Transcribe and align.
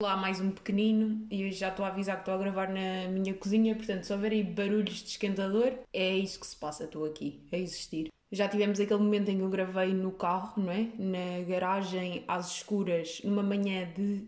Lá 0.00 0.16
mais 0.16 0.40
um 0.40 0.50
pequenino 0.50 1.26
e 1.30 1.42
eu 1.42 1.52
já 1.52 1.68
estou 1.68 1.84
a 1.84 1.88
avisar 1.88 2.16
que 2.16 2.22
estou 2.22 2.32
a 2.32 2.38
gravar 2.38 2.68
na 2.70 3.06
minha 3.10 3.34
cozinha, 3.34 3.76
portanto, 3.76 4.04
se 4.04 4.12
houver 4.14 4.32
aí 4.32 4.42
barulhos 4.42 5.02
de 5.02 5.10
esquentador, 5.10 5.74
é 5.92 6.16
isso 6.16 6.40
que 6.40 6.46
se 6.46 6.56
passa, 6.56 6.84
estou 6.84 7.04
aqui 7.04 7.46
a 7.52 7.58
existir. 7.58 8.10
Já 8.32 8.48
tivemos 8.48 8.80
aquele 8.80 8.98
momento 8.98 9.28
em 9.28 9.36
que 9.36 9.42
eu 9.42 9.50
gravei 9.50 9.92
no 9.92 10.10
carro, 10.10 10.62
não 10.62 10.72
é? 10.72 10.88
Na 10.98 11.44
garagem, 11.46 12.24
às 12.26 12.50
escuras, 12.50 13.20
numa 13.22 13.42
manhã 13.42 13.92
de 13.92 14.26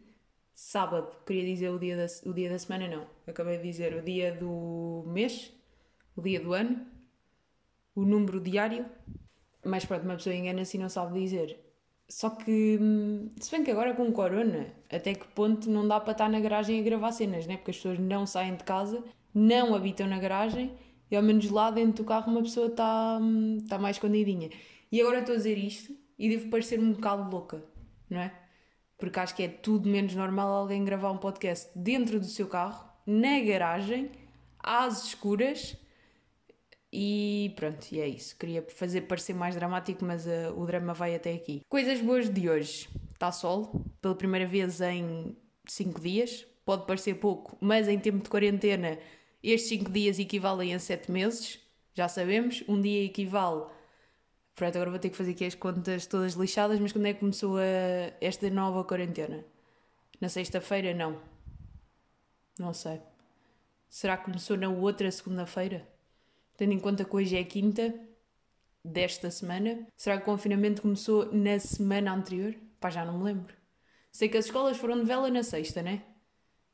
sábado. 0.53 1.11
Queria 1.24 1.44
dizer 1.44 1.71
o 1.71 1.78
dia 1.78 1.96
da, 1.96 2.06
o 2.28 2.34
dia 2.34 2.50
da 2.50 2.58
semana, 2.58 2.86
não. 2.86 3.06
Acabei 3.26 3.56
de 3.56 3.62
dizer 3.62 3.94
o 3.94 4.02
dia 4.02 4.30
do 4.30 5.04
mês, 5.06 5.54
o 6.14 6.20
dia 6.20 6.38
do 6.38 6.52
ano, 6.52 6.86
o 7.94 8.04
número 8.04 8.40
diário. 8.40 8.84
Mas 9.64 9.86
pronto, 9.86 10.04
uma 10.04 10.16
pessoa 10.16 10.34
engana-se 10.34 10.76
e 10.76 10.80
não 10.80 10.90
sabe 10.90 11.18
dizer. 11.18 11.62
Só 12.13 12.29
que, 12.29 12.79
hum, 12.79 13.31
se 13.40 13.51
bem 13.51 13.65
que 13.65 13.71
agora 13.71 13.95
com 13.95 14.13
corona, 14.13 14.67
até 14.90 15.15
que 15.15 15.26
ponto 15.28 15.71
não 15.71 15.88
dá 15.88 15.99
para 15.99 16.12
estar 16.12 16.28
na 16.28 16.38
garagem 16.41 16.78
a 16.78 16.83
gravar 16.83 17.10
cenas, 17.10 17.46
né? 17.46 17.56
Porque 17.56 17.70
as 17.70 17.78
pessoas 17.78 17.98
não 17.98 18.27
saem 18.27 18.55
de 18.55 18.64
casa, 18.64 19.02
não 19.34 19.74
habitam 19.74 20.06
na 20.06 20.19
garagem 20.19 20.74
e 21.10 21.16
ao 21.16 21.22
menos 21.22 21.48
lá 21.50 21.70
dentro 21.70 22.05
do 22.05 22.06
carro 22.06 22.30
uma 22.30 22.42
pessoa 22.42 22.66
está 22.66 23.19
hum, 23.19 23.64
tá 23.66 23.78
mais 23.78 23.96
escondidinha. 23.96 24.50
E 24.92 25.00
agora 25.00 25.20
estou 25.20 25.34
a 25.34 25.38
dizer 25.38 25.56
isto 25.56 25.96
e 26.19 26.28
devo 26.28 26.50
parecer 26.50 26.78
um 26.78 26.92
bocado 26.92 27.30
louca, 27.30 27.64
não 28.10 28.20
é? 28.20 28.30
Porque 28.98 29.19
acho 29.19 29.34
que 29.34 29.44
é 29.44 29.48
tudo 29.48 29.88
menos 29.88 30.14
normal 30.14 30.52
alguém 30.52 30.84
gravar 30.84 31.10
um 31.12 31.19
podcast 31.19 31.70
dentro 31.74 32.20
do 32.20 32.27
seu 32.27 32.47
carro, 32.47 32.86
na 33.06 33.41
garagem, 33.41 34.10
às 34.58 35.06
escuras 35.06 35.78
e 36.92 37.55
pronto, 37.56 37.87
e 37.91 38.01
é 38.01 38.06
isso. 38.06 38.37
Queria 38.37 38.62
fazer 38.69 39.02
parecer 39.02 39.33
mais 39.34 39.55
dramático, 39.55 40.05
mas 40.05 40.27
uh, 40.27 40.52
o 40.55 40.66
drama 40.66 40.92
vai 40.92 41.14
até 41.14 41.33
aqui. 41.33 41.62
Coisas 41.69 42.00
boas 42.00 42.28
de 42.28 42.50
hoje. 42.50 42.88
Está 43.12 43.33
sol, 43.33 43.83
pela 44.00 44.14
primeira 44.14 44.46
vez 44.46 44.80
em 44.80 45.34
5 45.66 46.00
dias. 46.00 46.47
Pode 46.64 46.86
parecer 46.86 47.14
pouco, 47.14 47.56
mas 47.60 47.88
em 47.88 47.98
tempo 47.98 48.23
de 48.23 48.28
quarentena, 48.28 48.98
estes 49.42 49.70
5 49.70 49.91
dias 49.91 50.19
equivalem 50.19 50.75
a 50.75 50.78
7 50.78 51.11
meses. 51.11 51.58
Já 51.94 52.08
sabemos. 52.08 52.62
Um 52.69 52.81
dia 52.81 53.05
equivale. 53.05 53.64
Pronto, 54.55 54.77
agora 54.77 54.91
vou 54.91 54.98
ter 54.98 55.09
que 55.09 55.16
fazer 55.16 55.31
aqui 55.33 55.47
as 55.47 55.55
contas 55.55 56.06
todas 56.06 56.34
lixadas, 56.34 56.78
mas 56.78 56.92
quando 56.92 57.06
é 57.06 57.14
que 57.14 57.20
começou 57.20 57.56
a, 57.56 57.62
esta 58.20 58.50
nova 58.50 58.84
quarentena? 58.84 59.42
Na 60.20 60.28
sexta-feira? 60.28 60.92
Não. 60.92 61.19
Não 62.59 62.75
sei. 62.75 63.00
Será 63.88 64.19
que 64.19 64.25
começou 64.27 64.59
na 64.59 64.69
outra 64.69 65.11
segunda-feira? 65.11 65.91
Tendo 66.56 66.72
em 66.72 66.78
conta 66.78 67.05
que 67.05 67.17
hoje 67.17 67.36
é 67.36 67.45
quinta 67.45 67.95
desta 68.84 69.31
semana. 69.31 69.86
Será 69.97 70.17
que 70.17 70.22
o 70.22 70.27
confinamento 70.27 70.83
começou 70.83 71.33
na 71.33 71.59
semana 71.59 72.12
anterior? 72.12 72.55
Pá, 72.81 72.91
já 72.91 73.05
não 73.05 73.19
me 73.19 73.25
lembro. 73.25 73.55
Sei 74.11 74.28
que 74.28 74.36
as 74.36 74.47
escolas 74.47 74.77
foram 74.77 74.98
de 74.98 75.05
vela 75.05 75.31
na 75.31 75.42
sexta, 75.42 75.83
né? 75.83 76.03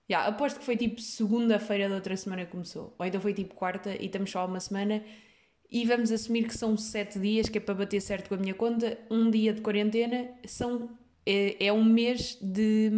Já, 0.09 0.27
aposto 0.27 0.59
que 0.59 0.65
foi 0.65 0.77
tipo 0.77 1.01
segunda-feira 1.01 1.89
da 1.89 1.97
outra 1.97 2.17
semana 2.17 2.47
que 2.47 2.53
começou. 2.53 2.95
Ou 2.99 3.07
então 3.07 3.21
foi 3.21 3.35
tipo 3.35 3.55
quarta 3.55 3.95
e 3.95 4.07
estamos 4.07 4.31
só 4.31 4.47
uma 4.47 4.59
semana. 4.59 5.05
E 5.71 5.85
vamos 5.85 6.11
assumir 6.11 6.45
que 6.45 6.57
são 6.57 6.77
sete 6.79 7.19
dias, 7.19 7.49
que 7.49 7.59
é 7.59 7.61
para 7.61 7.75
bater 7.75 8.01
certo 8.01 8.29
com 8.29 8.35
a 8.35 8.39
minha 8.39 8.55
conta. 8.55 8.99
Um 9.11 9.31
dia 9.31 9.53
de 9.53 9.61
quarentena 9.61 10.31
são, 10.47 10.91
é, 11.27 11.67
é 11.67 11.73
um 11.73 11.85
mês 11.85 12.39
de. 12.41 12.91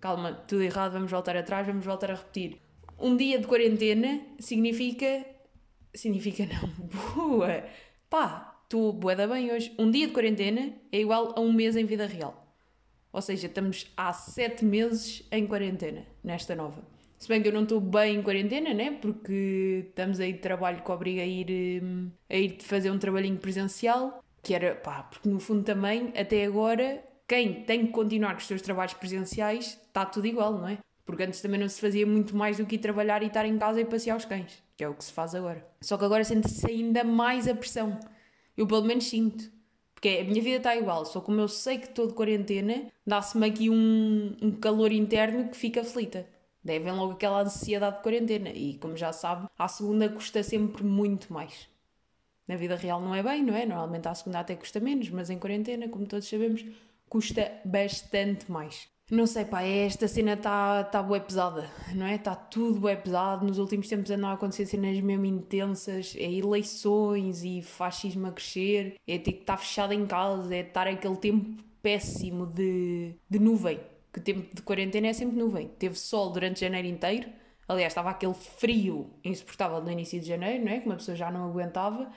Calma, 0.00 0.32
tudo 0.32 0.62
errado, 0.62 0.94
vamos 0.94 1.10
voltar 1.10 1.36
atrás, 1.36 1.64
vamos 1.64 1.84
voltar 1.84 2.10
a 2.10 2.14
repetir. 2.14 2.58
Um 2.98 3.16
dia 3.16 3.38
de 3.38 3.46
quarentena 3.46 4.20
significa 4.40 5.24
significa 5.94 6.46
não. 6.46 6.68
Boa! 7.14 7.64
Pá, 8.08 8.60
estou 8.64 8.92
bué 8.92 9.14
da 9.14 9.26
bem 9.26 9.50
hoje. 9.52 9.74
Um 9.78 9.90
dia 9.90 10.06
de 10.06 10.12
quarentena 10.12 10.72
é 10.90 11.00
igual 11.00 11.34
a 11.36 11.40
um 11.40 11.52
mês 11.52 11.76
em 11.76 11.84
vida 11.84 12.06
real. 12.06 12.42
Ou 13.12 13.20
seja, 13.20 13.46
estamos 13.46 13.92
há 13.96 14.12
sete 14.12 14.64
meses 14.64 15.26
em 15.30 15.46
quarentena, 15.46 16.06
nesta 16.24 16.54
nova. 16.54 16.82
Se 17.18 17.28
bem 17.28 17.40
que 17.40 17.48
eu 17.48 17.52
não 17.52 17.62
estou 17.62 17.80
bem 17.80 18.16
em 18.16 18.22
quarentena, 18.22 18.74
né? 18.74 18.98
Porque 19.00 19.84
estamos 19.88 20.18
aí 20.18 20.32
de 20.32 20.40
trabalho 20.40 20.82
que 20.82 20.90
obriga 20.90 21.22
a 21.22 21.26
ir, 21.26 21.80
hum, 21.82 22.10
a 22.28 22.36
ir 22.36 22.56
fazer 22.60 22.90
um 22.90 22.98
trabalhinho 22.98 23.36
presencial. 23.36 24.24
Que 24.42 24.54
era, 24.54 24.74
pá, 24.74 25.04
porque 25.04 25.28
no 25.28 25.38
fundo 25.38 25.62
também, 25.62 26.12
até 26.16 26.44
agora, 26.44 27.00
quem 27.28 27.62
tem 27.62 27.86
que 27.86 27.92
continuar 27.92 28.32
com 28.32 28.38
os 28.38 28.46
seus 28.46 28.60
trabalhos 28.60 28.94
presenciais, 28.94 29.78
está 29.86 30.04
tudo 30.04 30.26
igual, 30.26 30.54
não 30.54 30.66
é? 30.66 30.78
Porque 31.04 31.22
antes 31.22 31.40
também 31.40 31.60
não 31.60 31.68
se 31.68 31.80
fazia 31.80 32.04
muito 32.06 32.34
mais 32.36 32.56
do 32.56 32.66
que 32.66 32.74
ir 32.74 32.78
trabalhar 32.78 33.22
e 33.22 33.26
estar 33.26 33.44
em 33.46 33.56
casa 33.56 33.80
e 33.80 33.84
passear 33.84 34.16
os 34.16 34.24
cães, 34.24 34.62
que 34.82 34.84
é 34.84 34.88
o 34.88 34.94
que 34.94 35.04
se 35.04 35.12
faz 35.12 35.32
agora. 35.32 35.64
Só 35.80 35.96
que 35.96 36.04
agora 36.04 36.24
sente-se 36.24 36.68
ainda 36.68 37.04
mais 37.04 37.46
a 37.46 37.54
pressão. 37.54 38.00
Eu 38.56 38.66
pelo 38.66 38.82
menos 38.82 39.04
sinto. 39.04 39.48
Porque 39.94 40.08
a 40.20 40.24
minha 40.24 40.42
vida 40.42 40.56
está 40.56 40.74
igual, 40.74 41.06
só 41.06 41.20
como 41.20 41.40
eu 41.40 41.46
sei 41.46 41.78
que 41.78 41.86
estou 41.86 42.08
de 42.08 42.14
quarentena, 42.14 42.90
dá-se-me 43.06 43.46
aqui 43.46 43.70
um, 43.70 44.36
um 44.42 44.50
calor 44.50 44.90
interno 44.90 45.48
que 45.48 45.56
fica 45.56 45.82
aflita. 45.82 46.26
Devem 46.64 46.92
logo 46.92 47.12
aquela 47.12 47.42
ansiedade 47.42 47.98
de 47.98 48.02
quarentena. 48.02 48.48
E 48.48 48.76
como 48.78 48.96
já 48.96 49.12
sabe, 49.12 49.48
a 49.56 49.68
segunda 49.68 50.08
custa 50.08 50.42
sempre 50.42 50.82
muito 50.82 51.32
mais. 51.32 51.68
Na 52.48 52.56
vida 52.56 52.74
real 52.74 53.00
não 53.00 53.14
é 53.14 53.22
bem, 53.22 53.44
não 53.44 53.54
é? 53.54 53.64
Normalmente 53.64 54.08
a 54.08 54.14
segunda 54.16 54.40
até 54.40 54.56
custa 54.56 54.80
menos, 54.80 55.08
mas 55.10 55.30
em 55.30 55.38
quarentena, 55.38 55.88
como 55.88 56.06
todos 56.06 56.28
sabemos, 56.28 56.64
custa 57.08 57.52
bastante 57.64 58.50
mais. 58.50 58.88
Não 59.10 59.26
sei, 59.26 59.44
pá, 59.44 59.62
esta 59.62 60.08
cena 60.08 60.32
está 60.32 60.84
tá 60.84 61.02
bué 61.02 61.20
pesada, 61.20 61.70
não 61.94 62.06
é? 62.06 62.14
Está 62.14 62.34
tudo 62.34 62.80
bué 62.80 62.96
pesado. 62.96 63.44
Nos 63.44 63.58
últimos 63.58 63.86
tempos 63.88 64.10
andam 64.10 64.30
a 64.30 64.32
acontecer 64.34 64.64
cenas 64.64 64.98
mesmo 65.00 65.26
intensas. 65.26 66.14
É 66.16 66.30
eleições 66.32 67.44
e 67.44 67.60
fascismo 67.60 68.26
a 68.26 68.32
crescer. 68.32 68.96
É 69.06 69.18
ter 69.18 69.32
que 69.32 69.40
estar 69.40 69.58
fechado 69.58 69.92
em 69.92 70.06
casa. 70.06 70.54
É 70.54 70.60
estar 70.60 70.86
aquele 70.86 71.16
tempo 71.16 71.62
péssimo 71.82 72.46
de, 72.46 73.14
de 73.28 73.38
nuvem. 73.38 73.80
Que 74.12 74.18
o 74.18 74.22
tempo 74.22 74.54
de 74.54 74.62
quarentena 74.62 75.08
é 75.08 75.12
sempre 75.12 75.36
nuvem. 75.36 75.68
Teve 75.68 75.98
sol 75.98 76.30
durante 76.30 76.60
janeiro 76.60 76.88
inteiro. 76.88 77.28
Aliás, 77.68 77.92
estava 77.92 78.10
aquele 78.10 78.34
frio 78.34 79.10
insuportável 79.24 79.80
no 79.82 79.90
início 79.90 80.20
de 80.20 80.26
janeiro, 80.26 80.64
não 80.64 80.72
é? 80.72 80.80
Que 80.80 80.86
uma 80.86 80.96
pessoa 80.96 81.16
já 81.16 81.30
não 81.30 81.48
aguentava. 81.48 82.10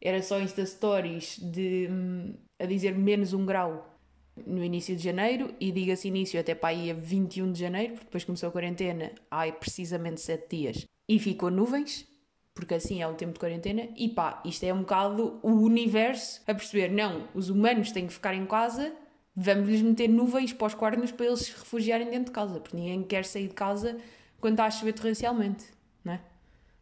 Era 0.00 0.22
só 0.22 0.40
Insta 0.40 0.64
Stories 0.64 1.38
de, 1.38 1.88
hum, 1.90 2.34
a 2.58 2.64
dizer 2.66 2.96
menos 2.96 3.32
um 3.32 3.44
grau 3.44 3.97
no 4.46 4.62
início 4.64 4.96
de 4.96 5.02
janeiro 5.02 5.54
e 5.60 5.70
diga-se 5.72 6.08
início 6.08 6.38
até 6.38 6.54
para 6.54 6.70
aí 6.70 6.90
a 6.90 6.94
21 6.94 7.52
de 7.52 7.60
janeiro, 7.60 7.92
porque 7.92 8.06
depois 8.06 8.24
começou 8.24 8.48
a 8.48 8.52
quarentena 8.52 9.12
há 9.30 9.50
precisamente 9.52 10.20
7 10.20 10.56
dias 10.56 10.84
e 11.08 11.18
ficou 11.18 11.50
nuvens, 11.50 12.06
porque 12.54 12.74
assim 12.74 13.00
é 13.00 13.06
o 13.06 13.14
tempo 13.14 13.34
de 13.34 13.38
quarentena, 13.40 13.88
e 13.96 14.08
pá, 14.08 14.42
isto 14.44 14.64
é 14.64 14.72
um 14.72 14.80
bocado 14.80 15.38
o 15.42 15.52
universo 15.52 16.42
a 16.46 16.54
perceber, 16.54 16.90
não, 16.90 17.28
os 17.34 17.50
humanos 17.50 17.92
têm 17.92 18.06
que 18.06 18.12
ficar 18.12 18.34
em 18.34 18.44
casa, 18.46 18.92
vamos-lhes 19.34 19.80
meter 19.80 20.08
nuvens 20.08 20.52
para 20.52 20.66
os 20.66 20.74
quartos 20.74 21.12
para 21.12 21.26
eles 21.26 21.40
se 21.40 21.52
refugiarem 21.52 22.10
dentro 22.10 22.26
de 22.26 22.32
casa, 22.32 22.58
porque 22.60 22.76
ninguém 22.76 23.02
quer 23.02 23.24
sair 23.24 23.48
de 23.48 23.54
casa 23.54 23.96
quando 24.40 24.54
está 24.54 24.64
a 24.66 24.70
chover 24.70 24.92
torrencialmente, 24.92 25.66
não 26.04 26.14
é? 26.14 26.20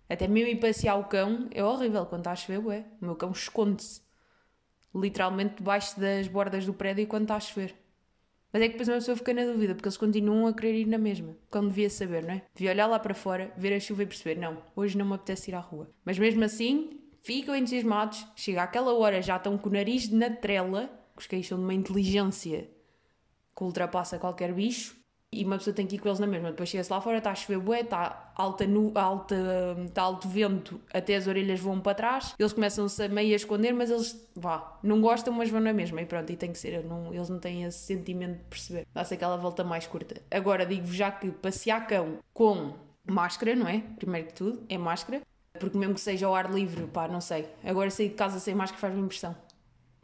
Até 0.08 0.28
mesmo 0.28 0.50
ir 0.50 0.56
passear 0.56 0.98
o 0.98 1.04
cão 1.04 1.48
é 1.50 1.62
horrível 1.64 2.06
quando 2.06 2.20
está 2.20 2.32
a 2.32 2.36
chover, 2.36 2.64
ué. 2.64 2.84
O 3.00 3.06
meu 3.06 3.16
cão 3.16 3.32
esconde-se 3.32 4.00
literalmente 5.00 5.56
debaixo 5.56 5.98
das 5.98 6.28
bordas 6.28 6.66
do 6.66 6.74
prédio 6.74 7.06
quando 7.06 7.22
está 7.22 7.36
a 7.36 7.40
chover. 7.40 7.74
Mas 8.52 8.62
é 8.62 8.66
que 8.66 8.72
depois 8.72 8.88
uma 8.88 8.96
pessoa 8.96 9.16
fica 9.16 9.34
na 9.34 9.44
dúvida, 9.44 9.74
porque 9.74 9.86
eles 9.86 9.96
continuam 9.96 10.46
a 10.46 10.54
querer 10.54 10.74
ir 10.74 10.86
na 10.86 10.96
mesma. 10.96 11.36
Quando 11.50 11.68
devia 11.68 11.90
saber, 11.90 12.24
não 12.24 12.34
é? 12.34 12.42
Devia 12.54 12.70
olhar 12.70 12.86
lá 12.86 12.98
para 12.98 13.12
fora, 13.12 13.52
ver 13.56 13.74
a 13.74 13.80
chuva 13.80 14.04
e 14.04 14.06
perceber: 14.06 14.40
não, 14.40 14.62
hoje 14.74 14.96
não 14.96 15.04
me 15.04 15.14
apetece 15.14 15.50
ir 15.50 15.54
à 15.54 15.60
rua. 15.60 15.90
Mas 16.04 16.18
mesmo 16.18 16.42
assim, 16.44 17.00
ficam 17.22 17.54
entusiasmados, 17.54 18.26
chega 18.34 18.62
àquela 18.62 18.94
hora, 18.94 19.20
já 19.20 19.36
estão 19.36 19.58
com 19.58 19.68
o 19.68 19.72
nariz 19.72 20.08
na 20.10 20.30
trela, 20.30 20.88
os 21.16 21.26
cães 21.26 21.46
são 21.46 21.58
de 21.58 21.64
uma 21.64 21.74
inteligência 21.74 22.70
que 23.54 23.64
ultrapassa 23.64 24.18
qualquer 24.18 24.52
bicho, 24.52 24.96
e 25.40 25.44
uma 25.44 25.58
pessoa 25.58 25.74
tem 25.74 25.86
que 25.86 25.96
ir 25.96 25.98
com 25.98 26.08
eles 26.08 26.18
na 26.18 26.26
mesma. 26.26 26.50
Depois 26.50 26.68
chega-se 26.68 26.90
lá 26.90 27.00
fora, 27.00 27.18
está 27.18 27.30
a 27.30 27.34
chover 27.34 27.58
bué, 27.58 27.80
está 27.80 28.32
alta, 28.34 28.66
nu, 28.66 28.92
alta, 28.94 29.36
está 29.86 30.02
alto 30.02 30.28
vento, 30.28 30.80
até 30.92 31.16
as 31.16 31.26
orelhas 31.26 31.60
voam 31.60 31.80
para 31.80 31.94
trás, 31.94 32.34
eles 32.38 32.52
começam-se 32.52 33.02
a 33.02 33.08
meio 33.08 33.32
a 33.32 33.36
esconder, 33.36 33.72
mas 33.72 33.90
eles, 33.90 34.28
vá, 34.34 34.78
não 34.82 35.00
gostam, 35.00 35.32
mas 35.32 35.50
vão 35.50 35.60
na 35.60 35.72
mesma. 35.72 36.00
E 36.00 36.06
pronto, 36.06 36.32
e 36.32 36.36
tem 36.36 36.52
que 36.52 36.58
ser, 36.58 36.84
não, 36.84 37.12
eles 37.12 37.28
não 37.28 37.38
têm 37.38 37.64
esse 37.64 37.78
sentimento 37.78 38.38
de 38.38 38.44
perceber. 38.44 38.86
Dá-se 38.94 39.14
aquela 39.14 39.36
volta 39.36 39.62
mais 39.62 39.86
curta. 39.86 40.20
Agora, 40.30 40.64
digo-vos 40.64 40.94
já 40.96 41.10
que 41.10 41.30
passear 41.30 41.86
cão 41.86 42.18
com 42.32 42.72
máscara, 43.06 43.54
não 43.54 43.68
é? 43.68 43.82
Primeiro 43.98 44.28
que 44.28 44.34
tudo, 44.34 44.62
é 44.68 44.78
máscara. 44.78 45.20
Porque 45.58 45.78
mesmo 45.78 45.94
que 45.94 46.00
seja 46.00 46.26
ao 46.26 46.34
ar 46.34 46.52
livre, 46.52 46.86
pá, 46.86 47.08
não 47.08 47.20
sei. 47.20 47.48
Agora 47.64 47.90
sair 47.90 48.10
de 48.10 48.14
casa 48.14 48.38
sem 48.38 48.54
máscara 48.54 48.78
faz-me 48.78 49.00
impressão 49.00 49.34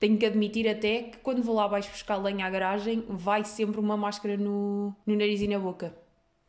tenho 0.02 0.18
que 0.18 0.26
admitir 0.26 0.68
até 0.68 1.04
que 1.04 1.18
quando 1.18 1.44
vou 1.44 1.54
lá 1.54 1.62
abaixo 1.62 1.88
buscar 1.88 2.16
lenha 2.16 2.44
à 2.44 2.50
garagem, 2.50 3.04
vai 3.08 3.44
sempre 3.44 3.78
uma 3.78 3.96
máscara 3.96 4.36
no, 4.36 4.92
no 5.06 5.14
nariz 5.14 5.40
e 5.40 5.46
na 5.46 5.60
boca. 5.60 5.94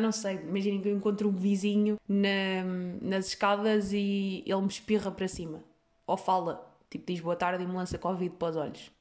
Não 0.02 0.12
sei, 0.12 0.38
imaginem 0.38 0.82
que 0.82 0.90
eu 0.90 0.98
encontro 0.98 1.30
um 1.30 1.32
vizinho 1.32 2.00
na, 2.10 2.64
nas 3.00 3.28
escadas 3.28 3.94
e 3.94 4.44
ele 4.44 4.62
me 4.62 4.68
espirra 4.70 5.12
para 5.12 5.28
cima. 5.28 5.64
Ou 6.08 6.18
fala, 6.18 6.68
tipo, 6.90 7.06
diz 7.06 7.20
boa 7.20 7.36
tarde 7.36 7.64
e 7.64 7.68
me 7.68 7.76
lança 7.76 7.96
Covid 8.00 8.36
para 8.38 8.50
os 8.50 8.56
olhos. 8.56 8.92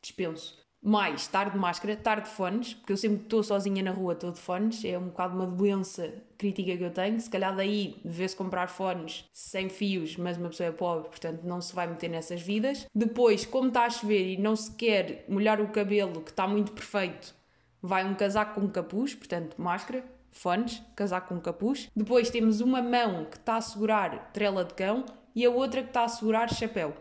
Dispenso 0.00 0.56
mais 0.82 1.22
estar 1.22 1.50
de 1.50 1.56
máscara, 1.56 1.92
estar 1.92 2.20
de 2.20 2.28
fones, 2.28 2.74
porque 2.74 2.92
eu 2.92 2.96
sempre 2.96 3.22
estou 3.22 3.42
sozinha 3.42 3.82
na 3.82 3.92
rua 3.92 4.14
estou 4.14 4.32
de 4.32 4.40
fones, 4.40 4.84
é 4.84 4.98
um 4.98 5.06
bocado 5.06 5.36
uma 5.36 5.46
doença 5.46 6.12
crítica 6.36 6.76
que 6.76 6.82
eu 6.82 6.90
tenho. 6.90 7.20
Se 7.20 7.30
calhar 7.30 7.54
daí 7.54 8.00
devesse 8.04 8.34
comprar 8.34 8.66
fones 8.66 9.24
sem 9.32 9.68
fios, 9.68 10.16
mas 10.16 10.36
uma 10.36 10.48
pessoa 10.48 10.68
é 10.68 10.72
pobre, 10.72 11.08
portanto 11.08 11.44
não 11.44 11.60
se 11.60 11.72
vai 11.72 11.86
meter 11.86 12.08
nessas 12.08 12.42
vidas. 12.42 12.86
Depois, 12.92 13.46
como 13.46 13.68
está 13.68 13.84
a 13.84 13.90
chover 13.90 14.32
e 14.32 14.36
não 14.36 14.56
se 14.56 14.72
quer 14.72 15.24
molhar 15.28 15.60
o 15.60 15.68
cabelo, 15.68 16.20
que 16.20 16.30
está 16.30 16.48
muito 16.48 16.72
perfeito, 16.72 17.32
vai 17.80 18.04
um 18.04 18.14
casaco 18.14 18.60
com 18.60 18.68
capuz, 18.68 19.14
portanto, 19.14 19.54
máscara, 19.62 20.04
fones, 20.32 20.82
casaco 20.96 21.28
com 21.28 21.40
capuz. 21.40 21.88
Depois 21.94 22.28
temos 22.28 22.60
uma 22.60 22.82
mão 22.82 23.24
que 23.26 23.36
está 23.36 23.56
a 23.56 23.60
segurar 23.60 24.32
trela 24.32 24.64
de 24.64 24.74
cão 24.74 25.04
e 25.34 25.44
a 25.44 25.50
outra 25.50 25.82
que 25.82 25.88
está 25.88 26.04
a 26.04 26.08
segurar 26.08 26.52
chapéu. 26.52 26.92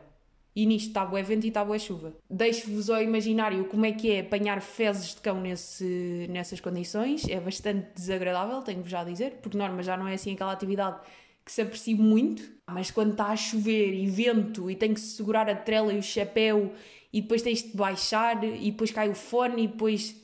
E 0.55 0.65
nisto 0.65 0.87
está 0.87 1.05
bué 1.05 1.23
vento 1.23 1.45
e 1.45 1.47
está 1.47 1.63
bué 1.63 1.79
chuva. 1.79 2.13
Deixo-vos 2.29 2.89
ao 2.89 3.01
imaginário 3.01 3.65
como 3.65 3.85
é 3.85 3.91
que 3.93 4.11
é 4.11 4.19
apanhar 4.19 4.61
fezes 4.61 5.15
de 5.15 5.21
cão 5.21 5.39
nesse, 5.39 6.27
nessas 6.29 6.59
condições. 6.59 7.27
É 7.29 7.39
bastante 7.39 7.87
desagradável, 7.95 8.61
tenho-vos 8.61 8.89
já 8.89 9.01
a 9.01 9.05
dizer, 9.05 9.39
porque 9.41 9.57
norma 9.57 9.81
já 9.81 9.95
não 9.95 10.07
é 10.07 10.15
assim 10.15 10.33
aquela 10.33 10.51
atividade 10.51 10.99
que 11.45 11.51
se 11.51 11.61
aprecia 11.61 11.95
muito. 11.95 12.43
Mas 12.69 12.91
quando 12.91 13.11
está 13.11 13.27
a 13.27 13.35
chover 13.35 13.93
e 13.93 14.07
vento 14.07 14.69
e 14.69 14.75
tem 14.75 14.93
que 14.93 14.99
se 14.99 15.15
segurar 15.15 15.49
a 15.49 15.55
trela 15.55 15.93
e 15.93 15.97
o 15.97 16.03
chapéu 16.03 16.73
e 17.13 17.21
depois 17.21 17.41
tens 17.41 17.63
de 17.63 17.75
baixar 17.75 18.43
e 18.43 18.71
depois 18.71 18.91
cai 18.91 19.09
o 19.09 19.15
fone 19.15 19.63
e 19.63 19.67
depois 19.67 20.15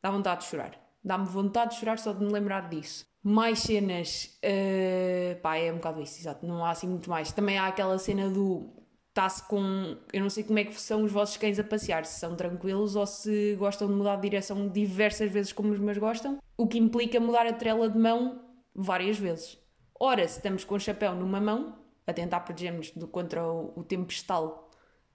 dá 0.00 0.10
vontade 0.10 0.42
de 0.42 0.46
chorar. 0.48 0.80
Dá-me 1.04 1.26
vontade 1.26 1.72
de 1.72 1.80
chorar 1.80 1.98
só 1.98 2.12
de 2.12 2.24
me 2.24 2.32
lembrar 2.32 2.68
disso. 2.68 3.04
Mais 3.24 3.60
cenas, 3.60 4.36
uh, 4.44 5.40
pá, 5.40 5.56
é 5.56 5.70
um 5.72 5.76
bocado 5.76 6.02
isso, 6.02 6.20
exato, 6.20 6.44
não 6.44 6.64
há 6.64 6.70
assim 6.70 6.88
muito 6.88 7.08
mais. 7.08 7.30
Também 7.30 7.56
há 7.56 7.68
aquela 7.68 7.96
cena 7.98 8.28
do 8.28 8.81
está-se 9.12 9.46
com. 9.46 9.96
Eu 10.12 10.22
não 10.22 10.30
sei 10.30 10.42
como 10.42 10.58
é 10.58 10.64
que 10.64 10.80
são 10.80 11.04
os 11.04 11.12
vossos 11.12 11.36
cães 11.36 11.58
a 11.58 11.64
passear, 11.64 12.04
se 12.04 12.18
são 12.18 12.34
tranquilos 12.34 12.96
ou 12.96 13.06
se 13.06 13.54
gostam 13.56 13.86
de 13.88 13.94
mudar 13.94 14.16
de 14.16 14.22
direção 14.22 14.68
diversas 14.68 15.30
vezes 15.30 15.52
como 15.52 15.70
os 15.70 15.78
meus 15.78 15.98
gostam, 15.98 16.38
o 16.56 16.66
que 16.66 16.78
implica 16.78 17.20
mudar 17.20 17.46
a 17.46 17.52
trela 17.52 17.88
de 17.88 17.98
mão 17.98 18.42
várias 18.74 19.18
vezes. 19.18 19.58
Ora, 20.00 20.26
se 20.26 20.38
estamos 20.38 20.64
com 20.64 20.74
o 20.74 20.80
chapéu 20.80 21.14
numa 21.14 21.40
mão, 21.40 21.78
a 22.06 22.12
tentar 22.12 22.40
proteger-nos 22.40 22.90
contra 23.10 23.46
o, 23.46 23.72
o 23.76 23.84
tempestal. 23.84 24.70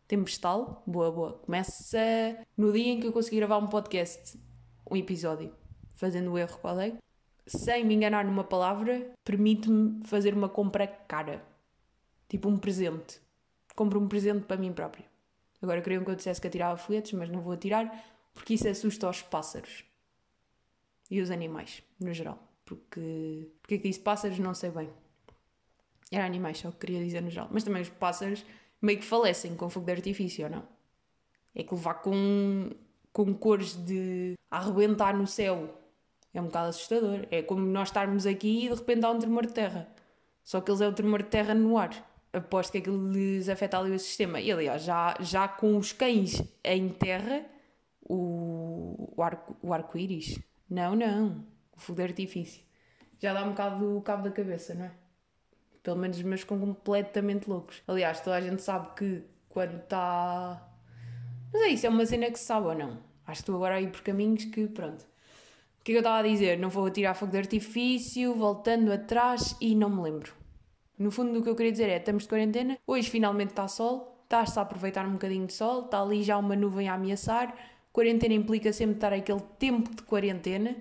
Tempestal, 0.08 0.84
boa, 0.88 1.12
boa. 1.12 1.34
Começa 1.40 2.00
no 2.56 2.72
dia 2.72 2.94
em 2.94 3.00
que 3.00 3.08
eu 3.08 3.12
consegui 3.12 3.38
gravar 3.38 3.58
um 3.58 3.68
podcast, 3.68 4.40
um 4.90 4.96
episódio, 4.96 5.52
fazendo 5.96 6.32
o 6.32 6.38
erro 6.38 6.58
qual 6.62 6.80
é. 6.80 6.96
Sem 7.46 7.84
me 7.84 7.96
enganar 7.96 8.24
numa 8.24 8.44
palavra, 8.44 9.12
permite-me 9.26 10.06
fazer 10.06 10.34
uma 10.34 10.48
compra 10.48 10.88
cara. 10.88 11.44
Tipo 12.30 12.48
um 12.48 12.58
presente 12.58 13.27
compro 13.78 14.00
um 14.00 14.08
presente 14.08 14.44
para 14.44 14.58
mim 14.58 14.74
próprio. 14.74 15.06
Agora 15.62 15.82
queriam 15.82 16.04
que 16.04 16.10
eu 16.10 16.16
dissesse 16.16 16.42
que 16.42 16.48
atirava 16.48 16.76
folhetos, 16.78 17.14
mas 17.14 17.30
não 17.30 17.40
vou 17.40 17.54
atirar, 17.54 18.06
porque 18.34 18.56
isso 18.56 18.68
assusta 18.68 19.10
os 19.10 19.22
pássaros. 19.22 19.86
E 21.10 21.22
os 21.22 21.32
animais, 21.32 21.82
no 22.00 22.14
geral. 22.14 22.38
Porque. 22.66 23.50
Porque 23.62 23.76
é 23.76 23.78
que 23.78 23.88
disse 23.88 24.00
pássaros? 24.00 24.40
Não 24.40 24.54
sei 24.54 24.72
bem. 24.72 24.90
Era 26.12 26.26
animais, 26.26 26.58
só 26.58 26.72
que 26.72 26.78
queria 26.78 27.04
dizer 27.04 27.22
no 27.22 27.30
geral. 27.30 27.50
Mas 27.52 27.64
também 27.64 27.82
os 27.82 27.90
pássaros 27.90 28.44
meio 28.82 29.00
que 29.00 29.06
falecem 29.06 29.56
com 29.56 29.70
fogo 29.70 29.86
de 29.86 29.94
artifício, 29.94 30.46
ou 30.46 30.52
não? 30.52 30.68
É 31.56 31.64
que 31.64 31.74
levar 31.74 31.96
com, 31.96 32.72
com 33.14 33.34
cores 33.34 33.76
de 33.76 34.34
arrebentar 34.50 35.16
no 35.16 35.28
céu 35.28 35.74
é 36.34 36.42
um 36.42 36.46
bocado 36.46 36.70
assustador. 36.70 37.28
É 37.32 37.42
como 37.42 37.62
nós 37.62 37.90
estarmos 37.90 38.26
aqui 38.26 38.66
e 38.66 38.70
de 38.70 38.76
repente 38.76 39.06
há 39.06 39.12
um 39.12 39.20
tremor 39.20 39.46
de 39.46 39.54
terra. 39.54 39.88
Só 40.44 40.62
que 40.62 40.72
eles 40.72 40.82
é 40.82 40.88
o 40.88 40.94
tremor 40.94 41.24
de 41.24 41.30
terra 41.30 41.54
no 41.54 41.78
ar 41.78 42.07
aposto 42.34 42.72
que 42.72 42.78
aquilo 42.80 43.12
lhes 43.12 43.50
afeta 43.50 43.78
ali 43.78 43.92
o 43.92 44.00
sistema. 44.00 44.40
E 44.40 44.52
aliás, 44.52 44.84
já, 44.84 45.16
já 45.20 45.48
com 45.48 45.78
os 45.78 45.92
cães 45.92 46.44
em 46.64 46.90
terra, 46.90 47.46
o, 48.02 49.14
o, 49.16 49.22
arco, 49.22 49.58
o 49.62 49.74
arco-íris, 49.74 50.40
não, 50.70 50.96
não, 50.96 51.46
o 51.76 51.80
fogo 51.80 51.98
de 51.98 52.04
artifício, 52.04 52.62
já 53.20 53.34
dá 53.34 53.44
um 53.44 53.50
bocado 53.50 53.98
o 53.98 54.02
cabo 54.02 54.24
da 54.24 54.32
cabeça, 54.32 54.74
não 54.74 54.86
é? 54.86 54.92
Pelo 55.82 55.98
menos 55.98 56.18
os 56.18 56.24
meus 56.24 56.42
ficam 56.42 56.60
completamente 56.60 57.50
loucos. 57.50 57.82
Aliás, 57.88 58.20
toda 58.20 58.36
a 58.36 58.42
gente 58.42 58.62
sabe 58.62 58.94
que 58.96 59.24
quando 59.48 59.78
está. 59.78 60.70
Mas 61.52 61.62
é 61.62 61.68
isso, 61.70 61.86
é 61.88 61.90
uma 61.90 62.06
cena 62.06 62.30
que 62.30 62.38
se 62.38 62.46
sabe 62.46 62.68
ou 62.68 62.76
não. 62.76 63.00
Acho 63.26 63.40
que 63.40 63.44
estou 63.44 63.56
agora 63.56 63.76
aí 63.76 63.88
por 63.88 64.02
caminhos 64.02 64.46
que, 64.46 64.68
pronto. 64.68 65.04
O 65.80 65.84
que 65.84 65.92
é 65.92 65.94
que 65.94 65.98
eu 65.98 66.00
estava 66.00 66.20
a 66.20 66.24
dizer? 66.24 66.60
Não 66.60 66.70
vou 66.70 66.90
tirar 66.90 67.14
fogo 67.14 67.32
de 67.32 67.38
artifício, 67.38 68.36
voltando 68.36 68.92
atrás 68.92 69.56
e 69.62 69.74
não 69.76 69.90
me 69.90 70.02
lembro. 70.02 70.37
No 70.98 71.12
fundo, 71.12 71.40
o 71.40 71.44
que 71.44 71.50
eu 71.50 71.56
queria 71.56 71.72
dizer 71.72 71.90
é: 71.90 71.98
estamos 71.98 72.24
de 72.24 72.30
quarentena, 72.30 72.78
hoje 72.88 73.10
finalmente 73.10 73.50
está 73.50 73.68
sol, 73.68 74.22
está-se 74.24 74.58
a 74.58 74.64
aproveitar 74.64 75.06
um 75.06 75.14
bocadinho 75.14 75.46
de 75.46 75.54
sol, 75.54 75.86
está 75.86 76.02
ali 76.02 76.24
já 76.24 76.38
uma 76.38 76.56
nuvem 76.56 76.90
a 76.90 76.96
ameaçar. 76.96 77.56
Quarentena 77.94 78.34
implica 78.34 78.74
sempre 78.74 78.96
estar 78.96 79.14
aquele 79.14 79.42
tempo 79.60 79.96
de 79.96 80.02
quarentena. 80.04 80.76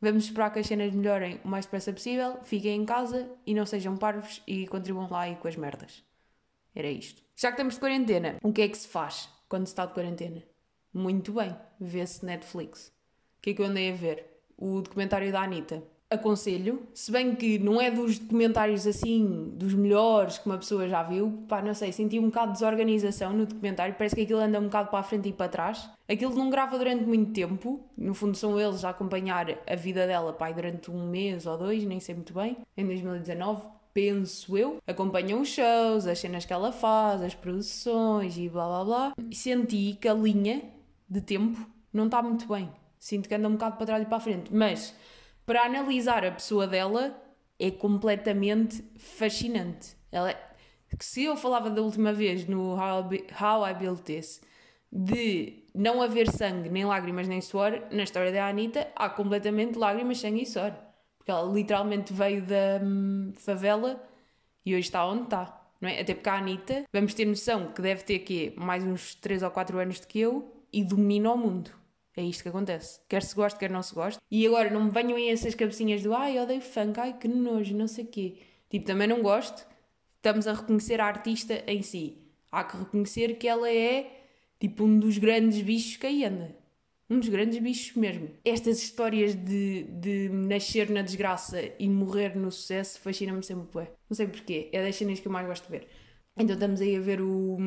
Vamos 0.00 0.24
esperar 0.24 0.52
que 0.52 0.58
as 0.58 0.66
cenas 0.66 0.92
melhorem 0.92 1.40
o 1.42 1.48
mais 1.48 1.64
depressa 1.64 1.92
possível, 1.92 2.38
fiquem 2.42 2.76
em 2.82 2.84
casa 2.84 3.30
e 3.46 3.54
não 3.54 3.64
sejam 3.64 3.96
parvos 3.96 4.42
e 4.46 4.66
contribuam 4.66 5.08
lá 5.10 5.22
aí 5.22 5.36
com 5.36 5.48
as 5.48 5.56
merdas. 5.56 6.04
Era 6.74 6.88
isto. 6.88 7.22
Já 7.34 7.48
que 7.48 7.54
estamos 7.54 7.74
de 7.74 7.80
quarentena, 7.80 8.36
o 8.42 8.52
que 8.52 8.62
é 8.62 8.68
que 8.68 8.76
se 8.76 8.88
faz 8.88 9.30
quando 9.48 9.66
se 9.66 9.72
está 9.72 9.86
de 9.86 9.94
quarentena? 9.94 10.42
Muito 10.92 11.32
bem, 11.32 11.56
vê-se 11.80 12.24
Netflix. 12.24 12.88
O 13.38 13.42
que 13.42 13.50
é 13.50 13.54
que 13.54 13.62
eu 13.62 13.66
andei 13.66 13.90
a 13.90 13.94
ver? 13.94 14.42
O 14.56 14.82
documentário 14.82 15.32
da 15.32 15.42
Anitta 15.42 15.82
aconselho, 16.14 16.82
se 16.94 17.12
bem 17.12 17.34
que 17.34 17.58
não 17.58 17.80
é 17.80 17.90
dos 17.90 18.18
documentários 18.18 18.86
assim, 18.86 19.52
dos 19.54 19.74
melhores 19.74 20.38
que 20.38 20.46
uma 20.46 20.58
pessoa 20.58 20.88
já 20.88 21.02
viu, 21.02 21.44
pá, 21.48 21.60
não 21.60 21.74
sei, 21.74 21.92
senti 21.92 22.18
um 22.18 22.26
bocado 22.26 22.52
de 22.52 22.52
desorganização 22.54 23.32
no 23.32 23.46
documentário, 23.46 23.94
parece 23.96 24.14
que 24.14 24.22
aquilo 24.22 24.40
anda 24.40 24.58
um 24.58 24.64
bocado 24.64 24.88
para 24.90 25.00
a 25.00 25.02
frente 25.02 25.28
e 25.28 25.32
para 25.32 25.48
trás. 25.48 25.90
Aquilo 26.08 26.34
não 26.34 26.50
grava 26.50 26.78
durante 26.78 27.04
muito 27.04 27.32
tempo, 27.32 27.80
no 27.96 28.14
fundo 28.14 28.36
são 28.36 28.58
eles 28.58 28.84
a 28.84 28.90
acompanhar 28.90 29.46
a 29.66 29.74
vida 29.74 30.06
dela, 30.06 30.32
pá, 30.32 30.50
durante 30.50 30.90
um 30.90 31.08
mês 31.08 31.46
ou 31.46 31.58
dois, 31.58 31.84
nem 31.84 32.00
sei 32.00 32.14
muito 32.14 32.32
bem, 32.32 32.56
em 32.76 32.86
2019, 32.86 33.62
penso 33.92 34.58
eu, 34.58 34.78
acompanham 34.86 35.40
os 35.40 35.48
shows, 35.48 36.06
as 36.06 36.18
cenas 36.18 36.44
que 36.44 36.52
ela 36.52 36.72
faz, 36.72 37.22
as 37.22 37.34
produções 37.34 38.36
e 38.36 38.48
blá 38.48 38.66
blá 38.66 38.84
blá, 38.84 39.12
e 39.30 39.34
senti 39.34 39.96
que 40.00 40.08
a 40.08 40.14
linha 40.14 40.62
de 41.08 41.20
tempo 41.20 41.64
não 41.92 42.06
está 42.06 42.20
muito 42.20 42.46
bem. 42.48 42.68
Sinto 42.98 43.28
que 43.28 43.34
anda 43.34 43.48
um 43.48 43.52
bocado 43.52 43.76
para 43.76 43.86
trás 43.86 44.02
e 44.02 44.06
para 44.06 44.16
a 44.16 44.20
frente, 44.20 44.52
mas 44.52 44.94
para 45.46 45.64
analisar 45.64 46.24
a 46.24 46.30
pessoa 46.30 46.66
dela 46.66 47.20
é 47.58 47.70
completamente 47.70 48.84
fascinante. 48.96 49.96
Ela 50.10 50.30
é... 50.30 50.54
Se 51.00 51.24
eu 51.24 51.36
falava 51.36 51.70
da 51.70 51.82
última 51.82 52.12
vez 52.12 52.46
no 52.46 52.74
How, 52.74 53.68
I 53.68 53.74
Built 53.74 54.02
This 54.02 54.40
de 54.92 55.64
não 55.74 56.00
haver 56.00 56.30
sangue, 56.30 56.68
nem 56.68 56.84
lágrimas, 56.84 57.26
nem 57.26 57.40
suor, 57.40 57.82
na 57.90 58.04
história 58.04 58.30
da 58.30 58.46
Anitta 58.46 58.88
há 58.94 59.10
completamente 59.10 59.76
lágrimas, 59.76 60.18
sangue 60.18 60.42
e 60.42 60.46
suor. 60.46 60.72
Porque 61.18 61.30
ela 61.30 61.52
literalmente 61.52 62.12
veio 62.12 62.42
da 62.42 62.80
hum, 62.80 63.32
favela 63.34 64.00
e 64.64 64.72
hoje 64.72 64.86
está 64.86 65.04
onde 65.04 65.24
está. 65.24 65.60
Não 65.80 65.88
é? 65.88 66.00
Até 66.00 66.14
porque 66.14 66.28
a 66.28 66.36
Anitta, 66.36 66.84
vamos 66.92 67.12
ter 67.12 67.24
noção 67.24 67.72
que 67.72 67.82
deve 67.82 68.04
ter 68.04 68.20
quê? 68.20 68.54
mais 68.56 68.84
uns 68.84 69.16
3 69.16 69.42
ou 69.42 69.50
4 69.50 69.78
anos 69.78 69.98
do 69.98 70.06
que 70.06 70.20
eu 70.20 70.64
e 70.72 70.84
domina 70.84 71.32
o 71.32 71.36
mundo. 71.36 71.70
É 72.16 72.22
isto 72.22 72.42
que 72.42 72.48
acontece. 72.48 73.00
Quer 73.08 73.22
se 73.22 73.34
goste, 73.34 73.58
quer 73.58 73.70
não 73.70 73.82
se 73.82 73.94
goste. 73.94 74.20
E 74.30 74.46
agora 74.46 74.70
não 74.70 74.84
me 74.84 74.90
venham 74.90 75.16
aí 75.16 75.28
essas 75.28 75.54
cabecinhas 75.54 76.02
do 76.02 76.14
ai, 76.14 76.38
odeio 76.38 76.60
funk, 76.60 76.98
ai 77.00 77.18
que 77.18 77.26
nojo, 77.26 77.76
não 77.76 77.88
sei 77.88 78.04
o 78.04 78.08
quê. 78.08 78.38
Tipo, 78.70 78.86
também 78.86 79.08
não 79.08 79.22
gosto. 79.22 79.66
Estamos 80.16 80.46
a 80.46 80.52
reconhecer 80.52 81.00
a 81.00 81.06
artista 81.06 81.64
em 81.66 81.82
si. 81.82 82.18
Há 82.50 82.64
que 82.64 82.76
reconhecer 82.76 83.36
que 83.36 83.48
ela 83.48 83.68
é 83.70 84.22
tipo 84.60 84.84
um 84.84 84.98
dos 84.98 85.18
grandes 85.18 85.60
bichos 85.60 85.96
que 85.96 86.06
aí 86.06 86.24
anda. 86.24 86.56
Um 87.10 87.18
dos 87.18 87.28
grandes 87.28 87.58
bichos 87.58 87.94
mesmo. 87.96 88.30
Estas 88.44 88.78
histórias 88.82 89.34
de, 89.34 89.82
de 89.84 90.28
nascer 90.30 90.88
na 90.90 91.02
desgraça 91.02 91.60
e 91.78 91.88
morrer 91.88 92.36
no 92.36 92.50
sucesso 92.50 93.00
fascinam-me 93.00 93.42
sempre. 93.42 93.88
Não 94.08 94.16
sei 94.16 94.26
porquê. 94.28 94.70
É 94.72 94.82
das 94.82 94.96
cenas 94.96 95.20
que 95.20 95.26
eu 95.26 95.32
mais 95.32 95.46
gosto 95.46 95.64
de 95.64 95.70
ver. 95.70 95.88
Então 96.36 96.54
estamos 96.54 96.80
aí 96.80 96.96
a 96.96 97.00
ver 97.00 97.20
o, 97.20 97.58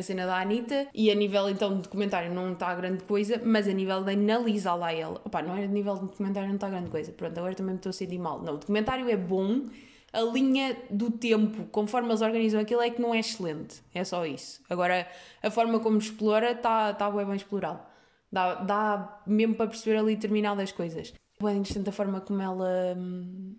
a 0.00 0.02
cena 0.02 0.26
da 0.26 0.40
Anitta 0.40 0.88
e 0.94 1.10
a 1.10 1.14
nível 1.14 1.48
então 1.48 1.76
de 1.76 1.82
documentário 1.82 2.32
não 2.34 2.52
está 2.52 2.74
grande 2.74 3.04
coisa, 3.04 3.40
mas 3.44 3.68
a 3.68 3.72
nível 3.72 4.02
de 4.02 4.12
analisar 4.12 4.74
lá 4.74 4.92
ela, 4.92 5.20
opá, 5.24 5.42
não 5.42 5.56
é 5.56 5.64
a 5.64 5.68
nível 5.68 5.94
de 5.94 6.00
documentário 6.02 6.48
não 6.48 6.56
está 6.56 6.68
grande 6.68 6.90
coisa, 6.90 7.12
pronto, 7.12 7.38
agora 7.38 7.54
também 7.54 7.72
me 7.74 7.78
estou 7.78 7.90
a 7.90 7.92
sentir 7.92 8.18
mal. 8.18 8.42
Não, 8.42 8.54
o 8.54 8.58
documentário 8.58 9.08
é 9.08 9.16
bom, 9.16 9.66
a 10.12 10.20
linha 10.22 10.76
do 10.90 11.10
tempo, 11.10 11.66
conforme 11.66 12.08
eles 12.08 12.20
organizam 12.20 12.60
aquilo, 12.60 12.82
é 12.82 12.90
que 12.90 13.00
não 13.00 13.14
é 13.14 13.20
excelente, 13.20 13.80
é 13.94 14.02
só 14.02 14.26
isso. 14.26 14.60
Agora, 14.68 15.06
a 15.42 15.50
forma 15.50 15.78
como 15.78 15.98
explora 15.98 16.52
está 16.52 16.92
tá 16.92 17.10
bem, 17.10 17.24
bem 17.24 17.36
explorado. 17.36 17.80
Dá, 18.32 18.54
dá 18.56 19.22
mesmo 19.26 19.54
para 19.54 19.66
perceber 19.66 19.96
ali 19.98 20.14
determinadas 20.14 20.72
coisas. 20.72 21.12
Bem 21.42 21.58
interessante 21.58 21.88
a 21.88 21.92
forma 21.92 22.20
como 22.20 22.40
ela. 22.42 22.94
Hum, 22.96 23.56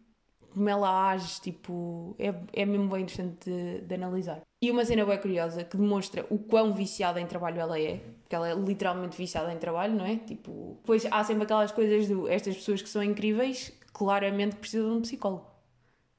como 0.54 0.70
ela 0.70 1.10
age, 1.10 1.40
tipo, 1.42 2.16
é, 2.20 2.34
é 2.54 2.66
mesmo 2.66 2.90
bem 2.90 3.04
interessante 3.04 3.50
de, 3.50 3.82
de 3.82 3.96
analisar. 3.96 4.42
E 4.62 4.70
uma 4.70 4.86
cena 4.86 5.06
bem 5.06 5.18
curiosa 5.18 5.64
que 5.64 5.76
demonstra 5.76 6.26
o 6.30 6.38
quão 6.38 6.74
viciada 6.74 7.20
em 7.20 7.26
trabalho 7.26 7.60
ela 7.60 7.80
é, 7.80 7.98
porque 8.22 8.36
ela 8.36 8.50
é 8.50 8.54
literalmente 8.54 9.18
viciada 9.18 9.52
em 9.52 9.58
trabalho, 9.58 9.96
não 9.96 10.06
é? 10.06 10.18
Tipo, 10.18 10.80
pois 10.84 11.06
há 11.10 11.24
sempre 11.24 11.44
aquelas 11.44 11.72
coisas 11.72 12.08
do 12.08 12.28
estas 12.28 12.56
pessoas 12.56 12.82
que 12.82 12.90
são 12.90 13.02
incríveis, 13.02 13.72
claramente 13.92 14.56
precisam 14.56 14.92
de 14.92 14.98
um 14.98 15.02
psicólogo. 15.02 15.48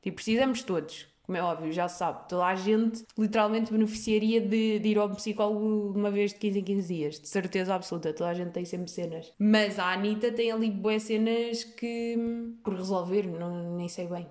Tipo, 0.00 0.16
precisamos 0.16 0.62
todos, 0.64 1.06
como 1.32 1.36
é 1.38 1.42
óbvio, 1.42 1.72
já 1.72 1.88
sabe, 1.88 2.28
toda 2.28 2.44
a 2.44 2.54
gente 2.54 3.06
literalmente 3.16 3.72
beneficiaria 3.72 4.38
de, 4.38 4.78
de, 4.78 4.88
ir 4.90 4.98
ao 4.98 5.08
psicólogo 5.14 5.98
uma 5.98 6.10
vez 6.10 6.32
de 6.32 6.38
15 6.38 6.58
em 6.58 6.62
15 6.62 6.94
dias, 6.94 7.20
de 7.20 7.26
certeza 7.26 7.74
absoluta, 7.74 8.12
toda 8.12 8.28
a 8.28 8.34
gente 8.34 8.50
tem 8.50 8.66
sempre 8.66 8.90
cenas. 8.90 9.32
Mas 9.38 9.78
a 9.78 9.94
Anitta 9.94 10.30
tem 10.30 10.52
ali 10.52 10.70
boas 10.70 11.04
cenas 11.04 11.64
que. 11.64 12.18
por 12.62 12.74
resolver, 12.74 13.22
não, 13.26 13.76
nem 13.76 13.88
sei 13.88 14.06
bem. 14.06 14.26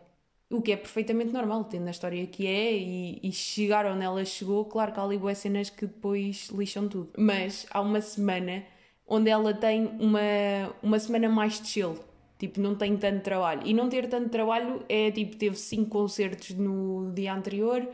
O 0.48 0.62
que 0.62 0.74
é 0.74 0.78
perfeitamente 0.78 1.34
normal, 1.34 1.64
tendo 1.64 1.88
a 1.88 1.92
história 1.92 2.28
que 2.28 2.46
é 2.46 2.74
e, 2.74 3.20
e 3.24 3.32
chegar 3.32 3.88
onde 3.88 4.04
ela 4.04 4.24
chegou, 4.24 4.66
claro 4.66 4.92
que 4.92 5.00
há 5.00 5.04
ali 5.04 5.18
boas 5.18 5.40
cenas 5.40 5.72
que 5.72 5.88
depois 5.88 6.50
lixam 6.54 6.88
tudo. 6.88 7.10
Mas 7.18 7.66
há 7.72 7.82
uma 7.82 8.02
semana 8.02 8.64
onde 9.08 9.30
ela 9.30 9.56
tem 9.56 9.88
uma, 10.00 10.20
uma 10.84 11.00
semana 11.00 11.30
mais 11.30 11.60
de 11.60 11.68
chill. 11.68 11.98
Tipo, 12.42 12.60
não 12.60 12.74
tem 12.74 12.98
tanto 12.98 13.22
trabalho. 13.22 13.62
E 13.66 13.72
não 13.72 13.88
ter 13.88 14.08
tanto 14.10 14.30
trabalho 14.30 14.84
é 14.90 15.12
tipo, 15.12 15.36
teve 15.38 15.56
cinco 15.58 15.92
concertos 15.92 16.56
no 16.56 17.12
dia 17.14 17.36
anterior 17.36 17.88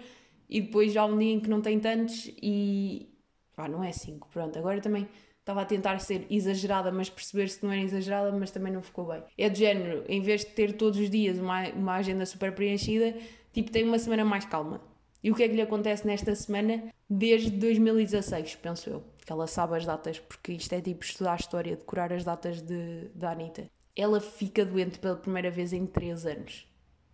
e 0.50 0.62
depois 0.62 0.94
já 0.94 1.04
um 1.04 1.18
dia 1.18 1.34
em 1.34 1.40
que 1.42 1.50
não 1.50 1.62
tem 1.62 1.78
tantos 1.82 2.32
e. 2.42 3.10
Ah, 3.58 3.68
não 3.68 3.84
é 3.84 3.92
cinco, 3.92 4.30
pronto. 4.32 4.58
Agora 4.58 4.80
também 4.80 5.06
estava 5.42 5.64
a 5.64 5.66
tentar 5.66 6.00
ser 6.00 6.26
exagerada, 6.30 6.90
mas 6.94 7.10
perceber-se 7.10 7.60
que 7.60 7.66
não 7.66 7.74
era 7.74 7.82
exagerada, 7.82 8.32
mas 8.32 8.50
também 8.50 8.72
não 8.72 8.82
ficou 8.82 9.08
bem. 9.08 9.22
É 9.38 9.50
de 9.50 9.60
género, 9.60 10.06
em 10.08 10.22
vez 10.22 10.46
de 10.46 10.52
ter 10.52 10.72
todos 10.78 10.98
os 10.98 11.10
dias 11.10 11.38
uma, 11.38 11.68
uma 11.72 11.96
agenda 11.96 12.26
super 12.26 12.56
preenchida, 12.56 13.18
tipo, 13.52 13.70
tem 13.70 13.84
uma 13.84 14.00
semana 14.00 14.24
mais 14.24 14.46
calma. 14.46 14.80
E 15.22 15.30
o 15.30 15.36
que 15.36 15.44
é 15.44 15.50
que 15.50 15.56
lhe 15.56 15.62
acontece 15.62 16.08
nesta 16.08 16.34
semana? 16.36 16.86
Desde 17.10 17.52
2016, 17.52 18.56
penso 18.56 18.90
eu. 18.90 19.04
Que 19.26 19.34
ela 19.34 19.46
sabe 19.46 19.76
as 19.76 19.86
datas, 19.86 20.20
porque 20.20 20.54
isto 20.54 20.72
é 20.72 20.80
tipo 20.80 21.04
estudar 21.04 21.34
a 21.34 21.36
história, 21.36 21.76
decorar 21.76 22.14
as 22.14 22.24
datas 22.24 22.62
de, 22.62 23.10
da 23.14 23.32
Anitta. 23.32 23.70
Ela 23.98 24.22
fica 24.22 24.64
doente 24.64 25.00
pela 25.00 25.16
primeira 25.16 25.50
vez 25.50 25.74
em 25.74 25.86
3 25.86 26.26
anos. 26.28 26.68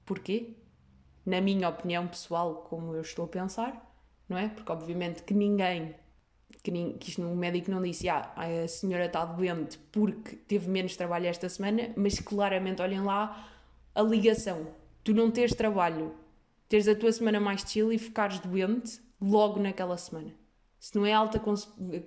Porquê? 0.05 0.57
Na 1.25 1.39
minha 1.39 1.69
opinião 1.69 2.05
pessoal, 2.07 2.67
como 2.69 2.93
eu 2.93 3.01
estou 3.01 3.25
a 3.25 3.27
pensar, 3.29 3.95
não 4.27 4.37
é? 4.37 4.49
Porque 4.49 4.71
obviamente 4.71 5.23
que 5.23 5.33
ninguém, 5.33 5.95
que, 6.61 6.69
nin, 6.69 6.97
que 6.97 7.09
isto, 7.09 7.21
o 7.21 7.35
médico 7.35 7.71
não 7.71 7.81
disse, 7.81 8.09
ah, 8.09 8.33
a 8.35 8.67
senhora 8.67 9.05
está 9.05 9.23
doente 9.23 9.77
porque 9.91 10.35
teve 10.35 10.69
menos 10.69 10.97
trabalho 10.97 11.27
esta 11.27 11.47
semana, 11.47 11.93
mas 11.95 12.19
claramente 12.19 12.81
olhem 12.81 13.01
lá 13.01 13.49
a 13.95 14.01
ligação. 14.01 14.67
Tu 15.03 15.13
não 15.13 15.31
teres 15.31 15.55
trabalho 15.55 16.13
teres 16.73 16.87
a 16.87 16.95
tua 16.95 17.11
semana 17.11 17.39
mais 17.39 17.61
chill 17.61 17.93
e 17.93 17.99
ficares 17.99 18.39
doente 18.39 18.99
logo 19.21 19.59
naquela 19.59 19.95
semana. 19.95 20.33
Se 20.79 20.95
não 20.95 21.05
é 21.05 21.13
alta 21.13 21.39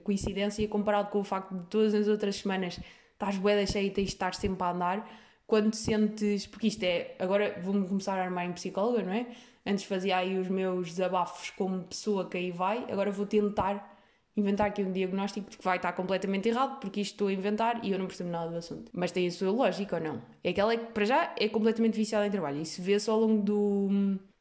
coincidência 0.03 0.67
comparado 0.67 1.09
com 1.11 1.21
o 1.21 1.25
facto 1.25 1.55
de 1.55 1.67
todas 1.69 1.95
as 1.95 2.09
outras 2.09 2.35
semanas 2.35 2.81
estás 3.17 3.37
bué 3.39 3.67
cheia 3.67 3.87
e 3.87 3.91
tens 3.91 4.09
de 4.09 4.15
estar 4.15 4.35
sempre 4.35 4.63
a 4.63 4.71
andar, 4.71 5.11
quando 5.47 5.75
sentes. 5.75 6.47
Porque 6.47 6.69
isto 6.69 6.83
é. 6.85 7.15
Agora 7.19 7.59
vou-me 7.63 7.87
começar 7.89 8.19
a 8.19 8.23
armar 8.23 8.47
em 8.47 8.53
psicóloga, 8.53 9.03
não 9.03 9.13
é? 9.13 9.27
Antes 9.67 9.85
fazia 9.85 10.19
aí 10.19 10.39
os 10.39 10.49
meus 10.49 10.91
desabafos 10.91 11.51
como 11.51 11.83
pessoa 11.83 12.29
que 12.29 12.37
aí 12.37 12.53
vai, 12.53 12.87
agora 12.91 13.11
vou 13.11 13.27
tentar 13.27 13.97
inventar 14.37 14.69
aqui 14.69 14.83
um 14.83 14.93
diagnóstico 14.93 15.51
que 15.51 15.65
vai 15.65 15.79
estar 15.79 15.93
completamente 15.93 16.49
errado, 16.49 16.79
porque 16.79 17.01
isto 17.01 17.13
estou 17.13 17.29
a 17.29 17.33
inventar 17.33 17.83
e 17.83 17.91
eu 17.91 17.99
não 17.99 18.07
percebo 18.07 18.31
nada 18.31 18.51
do 18.51 18.59
assunto. 18.59 18.91
Mas 18.93 19.11
tem 19.11 19.27
a 19.27 19.31
sua 19.31 19.51
lógica 19.51 19.97
ou 19.97 20.03
não? 20.03 20.23
É 20.45 20.53
que 20.53 20.61
ela, 20.61 20.75
é, 20.75 20.77
para 20.77 21.05
já, 21.05 21.35
é 21.39 21.49
completamente 21.49 21.97
viciada 21.97 22.27
em 22.27 22.31
trabalho. 22.31 22.65
Se 22.65 22.81
vê-se 22.81 23.09
ao 23.09 23.19
longo 23.19 23.43
do, 23.43 23.89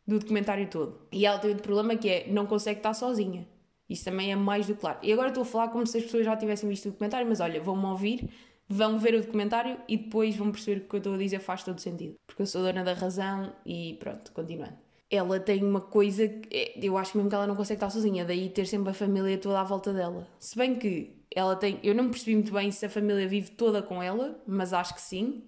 do 0.05 0.20
documentário 0.20 0.67
todo. 0.70 1.00
E 1.12 1.25
ela 1.25 1.39
tem 1.39 1.50
outro 1.50 1.63
problema 1.63 1.96
que 1.96 2.10
é 2.10 2.27
não 2.27 2.46
consegue 2.46 2.79
estar 2.79 2.94
sozinha. 2.94 3.48
Isso 3.89 4.03
também 4.03 4.32
é 4.32 4.36
mais 4.36 4.67
do 4.67 4.75
que 4.75 4.82
claro. 4.82 5.00
E 5.01 5.13
agora 5.13 5.29
estou 5.29 5.44
a 5.44 5.46
falar 5.46 5.70
como 5.70 5.88
se 5.88 5.98
as 5.98 6.03
pessoas 6.03 6.25
já 6.25 6.36
tivessem 6.36 6.67
visto 6.67 6.88
o 6.88 6.91
documentário, 6.91 7.27
mas 7.27 7.39
olha, 7.39 7.62
vão-me 7.62 7.86
ouvir, 7.86 8.29
vão 8.67 8.98
ver 8.98 9.15
o 9.15 9.22
documentário 9.22 9.77
e 9.88 9.98
depois 9.98 10.36
vão 10.36 10.51
perceber 10.51 10.81
que 10.81 10.86
o 10.86 10.89
que 10.89 10.95
eu 10.95 11.00
estou 11.00 11.13
a 11.13 11.17
dizer 11.17 11.39
faz 11.39 11.63
todo 11.63 11.79
sentido. 11.79 12.15
Porque 12.25 12.41
eu 12.41 12.45
sou 12.48 12.63
dona 12.63 12.84
da 12.84 12.93
razão 12.93 13.53
e 13.65 13.95
pronto, 14.00 14.31
continuando. 14.31 14.77
Ela 15.10 15.39
tem 15.39 15.63
uma 15.63 15.81
coisa 15.81 16.27
que 16.27 16.50
é, 16.51 16.79
eu 16.81 16.98
acho 16.98 17.15
mesmo 17.15 17.29
que 17.29 17.36
ela 17.36 17.48
não 17.48 17.55
consegue 17.55 17.77
estar 17.77 17.89
sozinha, 17.89 18.25
daí 18.25 18.50
ter 18.50 18.65
sempre 18.65 18.89
a 18.89 18.93
família 18.93 19.38
toda 19.38 19.60
à 19.60 19.63
volta 19.63 19.93
dela. 19.93 20.27
Se 20.39 20.57
bem 20.57 20.75
que 20.75 21.15
ela 21.36 21.55
tem. 21.55 21.79
Eu 21.84 21.93
não 21.93 22.10
percebi 22.10 22.34
muito 22.36 22.53
bem 22.53 22.72
se 22.72 22.86
a 22.86 22.89
família 22.89 23.27
vive 23.27 23.51
toda 23.51 23.84
com 23.84 24.01
ela, 24.01 24.41
mas 24.48 24.74
acho 24.74 24.95
que 24.95 25.01
sim. 25.01 25.43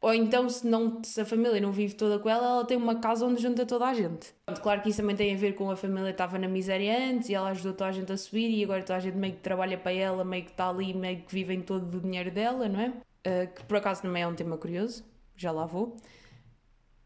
Ou 0.00 0.14
então, 0.14 0.48
se, 0.48 0.64
não, 0.66 1.02
se 1.02 1.20
a 1.20 1.24
família 1.24 1.60
não 1.60 1.72
vive 1.72 1.94
toda 1.94 2.20
com 2.20 2.28
ela, 2.28 2.46
ela 2.46 2.64
tem 2.64 2.76
uma 2.76 3.00
casa 3.00 3.26
onde 3.26 3.42
junta 3.42 3.66
toda 3.66 3.86
a 3.86 3.94
gente. 3.94 4.32
Claro 4.62 4.80
que 4.80 4.90
isso 4.90 5.00
também 5.00 5.16
tem 5.16 5.34
a 5.34 5.36
ver 5.36 5.54
com 5.56 5.70
a 5.70 5.76
família 5.76 6.10
estava 6.10 6.38
na 6.38 6.46
miséria 6.46 7.10
antes 7.10 7.28
e 7.28 7.34
ela 7.34 7.50
ajudou 7.50 7.72
toda 7.72 7.90
a 7.90 7.92
gente 7.92 8.12
a 8.12 8.16
subir 8.16 8.48
e 8.48 8.62
agora 8.62 8.82
toda 8.82 8.96
a 8.96 9.00
gente 9.00 9.16
meio 9.16 9.34
que 9.34 9.40
trabalha 9.40 9.76
para 9.76 9.92
ela, 9.92 10.24
meio 10.24 10.44
que 10.44 10.52
está 10.52 10.68
ali, 10.68 10.94
meio 10.94 11.22
que 11.22 11.32
vivem 11.34 11.60
todo 11.60 11.84
do 11.84 12.00
dinheiro 12.00 12.30
dela, 12.30 12.68
não 12.68 12.80
é? 12.80 12.88
Uh, 12.88 13.52
que 13.52 13.64
por 13.64 13.76
acaso 13.76 14.02
também 14.02 14.22
é 14.22 14.26
um 14.26 14.34
tema 14.34 14.56
curioso, 14.56 15.04
já 15.34 15.50
lá 15.50 15.66
vou. 15.66 15.96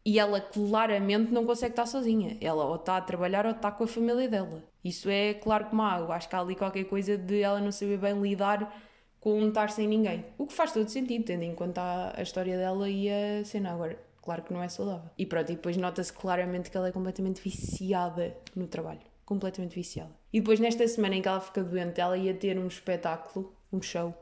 E 0.05 0.19
ela 0.19 0.39
claramente 0.39 1.31
não 1.31 1.45
consegue 1.45 1.71
estar 1.71 1.87
sozinha. 1.87 2.37
Ela 2.41 2.65
ou 2.65 2.75
está 2.75 2.97
a 2.97 3.01
trabalhar 3.01 3.45
ou 3.45 3.53
está 3.53 3.71
com 3.71 3.85
a 3.85 3.87
família 3.87 4.27
dela. 4.29 4.63
Isso 4.83 5.09
é 5.09 5.33
claro 5.33 5.65
como 5.65 5.81
água. 5.81 6.15
Acho 6.15 6.29
que 6.29 6.35
há 6.35 6.39
ali 6.41 6.55
qualquer 6.55 6.83
coisa 6.83 7.17
de 7.17 7.41
ela 7.41 7.59
não 7.59 7.71
saber 7.71 7.97
bem 7.97 8.21
lidar 8.21 8.71
com 9.23 9.47
estar 9.47 9.69
sem 9.69 9.87
ninguém. 9.87 10.25
O 10.37 10.45
que 10.45 10.51
faz 10.51 10.73
todo 10.73 10.89
sentido, 10.89 11.23
tendo 11.23 11.43
em 11.43 11.55
conta 11.55 12.13
a, 12.13 12.21
história 12.21 12.57
dela 12.57 12.89
e 12.89 13.09
a 13.09 13.45
cena. 13.45 13.71
Agora, 13.71 13.97
claro 14.21 14.41
que 14.43 14.51
não 14.51 14.61
é 14.61 14.67
saudável. 14.67 15.09
E 15.17 15.25
pronto, 15.25 15.49
e 15.49 15.55
depois 15.55 15.77
nota-se 15.77 16.11
claramente 16.11 16.69
que 16.69 16.75
ela 16.75 16.89
é 16.89 16.91
completamente 16.91 17.41
viciada 17.41 18.35
no 18.53 18.67
trabalho. 18.67 18.99
Completamente 19.25 19.75
viciada. 19.75 20.11
E 20.33 20.41
depois, 20.41 20.59
nesta 20.59 20.85
semana 20.89 21.15
em 21.15 21.21
que 21.21 21.27
ela 21.29 21.39
fica 21.39 21.63
doente, 21.63 22.01
ela 22.01 22.17
ia 22.17 22.33
ter 22.33 22.59
um 22.59 22.67
espetáculo, 22.67 23.55
um 23.71 23.81
show, 23.81 24.13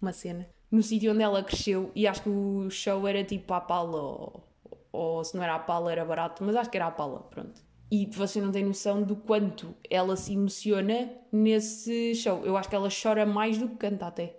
uma 0.00 0.14
cena, 0.14 0.48
no 0.70 0.82
sítio 0.82 1.12
onde 1.12 1.22
ela 1.22 1.44
cresceu. 1.44 1.92
E 1.94 2.06
acho 2.06 2.22
que 2.22 2.30
o 2.30 2.70
show 2.70 3.06
era 3.06 3.22
tipo 3.22 3.52
a 3.52 3.60
pala, 3.60 4.00
ou, 4.00 4.44
ou 4.90 5.24
se 5.24 5.36
não 5.36 5.44
era 5.44 5.56
a 5.56 5.58
pala, 5.58 5.92
era 5.92 6.06
barato, 6.06 6.42
mas 6.42 6.56
acho 6.56 6.70
que 6.70 6.78
era 6.78 6.86
a 6.86 6.90
pala, 6.90 7.20
pronto 7.20 7.67
e 7.90 8.06
você 8.06 8.40
não 8.40 8.52
tem 8.52 8.64
noção 8.64 9.02
do 9.02 9.16
quanto 9.16 9.74
ela 9.88 10.16
se 10.16 10.34
emociona 10.34 11.10
nesse 11.32 12.14
show. 12.14 12.44
Eu 12.44 12.56
acho 12.56 12.68
que 12.68 12.76
ela 12.76 12.88
chora 12.90 13.24
mais 13.24 13.58
do 13.58 13.68
que 13.68 13.76
canta 13.76 14.06
até. 14.06 14.36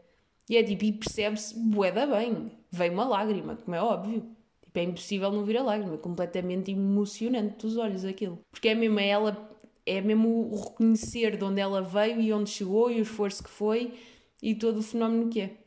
E 0.47 0.57
é 0.57 0.63
tipo, 0.63 0.83
e 0.83 0.93
percebe-se 0.93 1.57
boeda 1.57 2.05
bem. 2.07 2.51
Vem 2.71 2.91
uma 2.91 3.05
lágrima, 3.05 3.55
como 3.55 3.75
é 3.75 3.81
óbvio. 3.81 4.23
Tipo, 4.61 4.79
é 4.79 4.83
impossível 4.83 5.31
não 5.31 5.43
vir 5.43 5.57
a 5.57 5.63
lágrima. 5.63 5.95
É 5.95 5.97
completamente 5.97 6.71
emocionante 6.71 7.57
dos 7.57 7.77
olhos 7.77 8.05
aquilo. 8.05 8.39
Porque 8.51 8.69
é 8.69 8.75
mesmo 8.75 8.99
ela, 8.99 9.49
é 9.85 9.99
mesmo 10.01 10.51
o 10.51 10.55
reconhecer 10.55 11.37
de 11.37 11.43
onde 11.43 11.59
ela 11.59 11.81
veio 11.81 12.21
e 12.21 12.31
onde 12.31 12.49
chegou 12.49 12.91
e 12.91 12.99
o 12.99 13.03
esforço 13.03 13.43
que 13.43 13.49
foi 13.49 13.93
e 14.41 14.55
todo 14.55 14.77
o 14.77 14.83
fenómeno 14.83 15.29
que 15.29 15.41
é. 15.41 15.57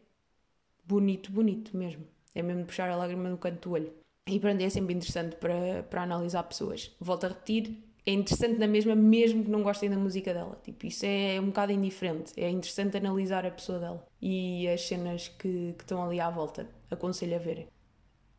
Bonito, 0.84 1.30
bonito 1.32 1.76
mesmo. 1.76 2.04
É 2.34 2.42
mesmo 2.42 2.64
puxar 2.64 2.88
a 2.88 2.96
lágrima 2.96 3.28
no 3.28 3.38
canto 3.38 3.68
do 3.68 3.74
olho. 3.74 4.01
E 4.26 4.38
pronto, 4.38 4.62
é 4.62 4.68
sempre 4.70 4.94
interessante 4.94 5.36
para, 5.36 5.82
para 5.84 6.02
analisar 6.02 6.42
pessoas. 6.44 6.94
Volto 7.00 7.24
a 7.24 7.28
repetir, 7.28 7.82
é 8.06 8.12
interessante 8.12 8.58
na 8.58 8.66
mesma, 8.66 8.94
mesmo 8.94 9.44
que 9.44 9.50
não 9.50 9.62
gostem 9.62 9.90
da 9.90 9.96
música 9.96 10.32
dela. 10.32 10.60
Tipo, 10.62 10.86
isso 10.86 11.04
é 11.04 11.40
um 11.40 11.46
bocado 11.46 11.72
indiferente. 11.72 12.32
É 12.36 12.48
interessante 12.48 12.96
analisar 12.96 13.44
a 13.44 13.50
pessoa 13.50 13.78
dela 13.78 14.06
e 14.20 14.68
as 14.68 14.86
cenas 14.86 15.28
que, 15.28 15.74
que 15.76 15.82
estão 15.84 16.02
ali 16.04 16.20
à 16.20 16.30
volta. 16.30 16.68
Aconselho 16.90 17.36
a 17.36 17.38
verem. 17.38 17.64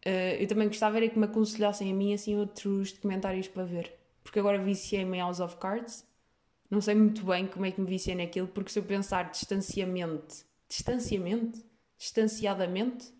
Uh, 0.06 0.36
eu 0.40 0.48
também 0.48 0.68
gostava 0.68 0.98
era 0.98 1.08
que 1.08 1.18
me 1.18 1.26
aconselhassem 1.26 1.92
a 1.92 1.96
mim 1.96 2.14
assim 2.14 2.38
outros 2.38 2.92
documentários 2.94 3.48
para 3.48 3.64
ver. 3.64 3.94
Porque 4.24 4.40
agora 4.40 4.62
viciei-me 4.62 5.18
em 5.18 5.22
House 5.22 5.40
of 5.40 5.58
Cards. 5.58 6.06
Não 6.70 6.82
sei 6.82 6.96
muito 6.96 7.26
bem 7.26 7.46
como 7.46 7.66
é 7.66 7.72
que 7.72 7.80
me 7.80 7.88
viciei 7.88 8.16
naquilo, 8.16 8.48
porque 8.48 8.72
se 8.72 8.80
eu 8.80 8.84
pensar 8.84 9.30
distanciamento, 9.30 10.44
distanciamento, 10.68 11.60
distanciadamente, 11.98 13.14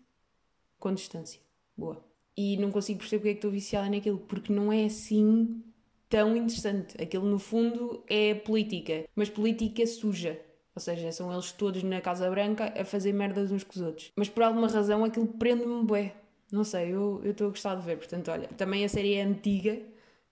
com 0.78 0.92
distância. 0.92 1.40
Boa 1.76 2.13
e 2.36 2.56
não 2.56 2.70
consigo 2.70 2.98
perceber 2.98 3.18
porque 3.18 3.28
é 3.28 3.32
que 3.32 3.38
estou 3.38 3.50
viciada 3.50 3.88
naquilo, 3.88 4.18
porque 4.18 4.52
não 4.52 4.72
é 4.72 4.84
assim 4.84 5.62
tão 6.08 6.36
interessante. 6.36 7.00
Aquilo, 7.00 7.24
no 7.24 7.38
fundo, 7.38 8.02
é 8.08 8.34
política, 8.34 9.04
mas 9.14 9.28
política 9.28 9.86
suja. 9.86 10.40
Ou 10.74 10.80
seja, 10.80 11.12
são 11.12 11.32
eles 11.32 11.52
todos 11.52 11.82
na 11.84 12.00
Casa 12.00 12.28
Branca 12.28 12.72
a 12.76 12.84
fazer 12.84 13.12
merdas 13.12 13.52
uns 13.52 13.62
com 13.62 13.72
os 13.74 13.80
outros. 13.80 14.12
Mas 14.16 14.28
por 14.28 14.42
alguma 14.42 14.68
razão 14.68 15.04
aquilo 15.04 15.26
prende-me 15.26 15.84
bué. 15.84 16.14
Não 16.50 16.64
sei, 16.64 16.92
eu 16.92 17.22
estou 17.24 17.46
a 17.46 17.50
gostar 17.50 17.76
de 17.76 17.82
ver. 17.82 17.96
Portanto, 17.96 18.30
olha, 18.30 18.48
também 18.48 18.84
a 18.84 18.88
série 18.88 19.14
é 19.14 19.22
antiga, 19.22 19.80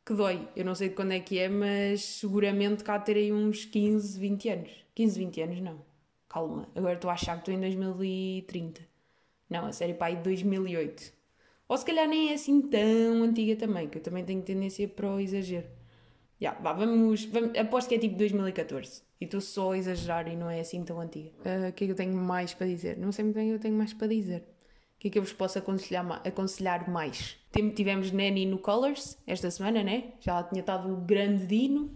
que 0.05 0.15
dói. 0.15 0.49
Eu 0.57 0.65
não 0.65 0.75
sei 0.75 0.89
de 0.89 0.95
quando 0.97 1.13
é 1.13 1.21
que 1.21 1.39
é, 1.39 1.49
mas 1.49 2.05
seguramente 2.05 2.83
cá 2.83 2.99
terei 2.99 3.33
uns 3.33 3.65
15, 3.65 4.19
20 4.19 4.49
anos. 4.49 4.71
15, 4.95 5.19
20 5.19 5.43
anos, 5.43 5.61
não. 5.61 5.81
Calma, 6.29 6.69
agora 6.75 6.95
estou 6.95 7.11
a 7.11 7.15
achar 7.15 7.35
que 7.35 7.43
estou 7.43 7.55
em 7.55 7.61
2030. 7.61 8.81
Não, 9.49 9.67
a 9.67 9.73
série 9.73 9.95
pá, 9.95 10.11
é 10.11 10.17
de 10.17 10.23
2008. 10.23 11.13
Ou 11.73 11.79
se 11.79 11.87
calhar 11.87 12.07
nem 12.07 12.29
é 12.29 12.35
assim 12.35 12.61
tão 12.61 13.23
antiga 13.23 13.57
também, 13.57 13.89
que 13.89 13.97
eu 13.97 14.03
também 14.03 14.23
tenho 14.23 14.43
tendência 14.43 14.87
para 14.87 15.11
o 15.11 15.19
exagero. 15.19 15.67
Yeah, 16.39 16.61
vá, 16.61 16.75
vamos, 16.75 17.25
vamos, 17.25 17.59
aposto 17.59 17.89
que 17.89 17.95
é 17.95 17.99
tipo 17.99 18.15
2014 18.15 19.01
e 19.19 19.25
estou 19.25 19.41
só 19.41 19.73
a 19.73 19.79
exagerar 19.79 20.29
e 20.29 20.37
não 20.37 20.51
é 20.51 20.61
assim 20.61 20.85
tão 20.85 21.01
antiga. 21.01 21.31
Uh, 21.39 21.71
o 21.71 21.73
que 21.73 21.85
é 21.85 21.87
que 21.87 21.93
eu 21.93 21.95
tenho 21.95 22.13
mais 22.15 22.53
para 22.53 22.67
dizer? 22.67 22.99
Não 22.99 23.11
sei 23.11 23.25
muito 23.25 23.37
bem 23.37 23.47
o 23.47 23.49
que 23.53 23.55
eu 23.55 23.61
tenho 23.61 23.75
mais 23.75 23.95
para 23.95 24.07
dizer. 24.07 24.41
O 24.41 24.99
que 24.99 25.09
é 25.09 25.11
que 25.13 25.19
eu 25.19 25.23
vos 25.23 25.33
posso 25.33 25.59
aconselhar, 25.59 26.07
aconselhar 26.27 26.91
mais? 26.91 27.39
Tivemos 27.75 28.13
Nanny 28.13 28.45
no 28.45 28.59
Colors 28.59 29.17
esta 29.27 29.51
semana, 29.51 29.83
né? 29.83 30.13
Já 30.21 30.43
tinha 30.43 30.61
estado 30.61 30.93
o 30.93 30.97
grande 30.99 31.47
Dino. 31.47 31.91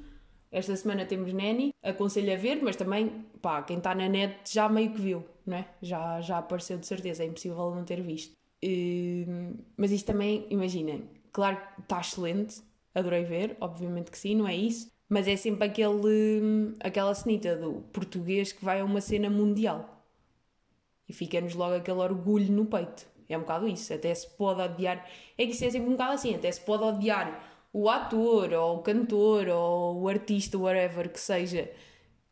Esta 0.50 0.74
semana 0.74 1.04
temos 1.04 1.34
Nanny. 1.34 1.74
Aconselho 1.82 2.32
a 2.32 2.36
ver, 2.36 2.62
mas 2.62 2.76
também, 2.76 3.26
pá, 3.42 3.60
quem 3.62 3.76
está 3.76 3.94
na 3.94 4.08
net 4.08 4.38
já 4.50 4.70
meio 4.70 4.90
que 4.92 5.02
viu, 5.02 5.22
não 5.44 5.58
é? 5.58 5.68
Já, 5.82 6.18
já 6.22 6.38
apareceu 6.38 6.78
de 6.78 6.86
certeza, 6.86 7.22
é 7.22 7.26
impossível 7.26 7.74
não 7.74 7.84
ter 7.84 8.00
visto. 8.00 8.34
Hum, 8.62 9.54
mas 9.76 9.92
isto 9.92 10.06
também, 10.06 10.46
imaginem, 10.50 11.08
claro 11.32 11.56
que 11.74 11.82
está 11.82 12.00
excelente, 12.00 12.62
adorei 12.94 13.24
ver, 13.24 13.56
obviamente 13.60 14.10
que 14.10 14.18
sim, 14.18 14.34
não 14.34 14.48
é 14.48 14.56
isso, 14.56 14.90
mas 15.08 15.28
é 15.28 15.36
sempre 15.36 15.66
aquele, 15.68 16.74
aquela 16.80 17.14
cenita 17.14 17.56
do 17.56 17.82
português 17.92 18.52
que 18.52 18.64
vai 18.64 18.80
a 18.80 18.84
uma 18.84 19.00
cena 19.00 19.30
mundial 19.30 20.04
e 21.08 21.12
fica-nos 21.12 21.54
logo 21.54 21.74
aquele 21.74 21.98
orgulho 21.98 22.52
no 22.52 22.66
peito. 22.66 23.06
É 23.28 23.36
um 23.36 23.40
bocado 23.40 23.66
isso, 23.68 23.92
até 23.92 24.14
se 24.14 24.28
pode 24.36 24.62
odiar, 24.62 25.04
é 25.36 25.44
que 25.46 25.52
isso 25.52 25.64
é 25.64 25.70
sempre 25.70 25.88
um 25.88 25.92
bocado 25.92 26.12
assim, 26.14 26.34
até 26.34 26.50
se 26.50 26.60
pode 26.60 26.84
odiar 26.84 27.42
o 27.72 27.88
ator 27.90 28.52
ou 28.52 28.76
o 28.76 28.82
cantor 28.82 29.48
ou 29.48 30.02
o 30.02 30.08
artista, 30.08 30.56
whatever 30.56 31.10
que 31.12 31.18
seja, 31.20 31.70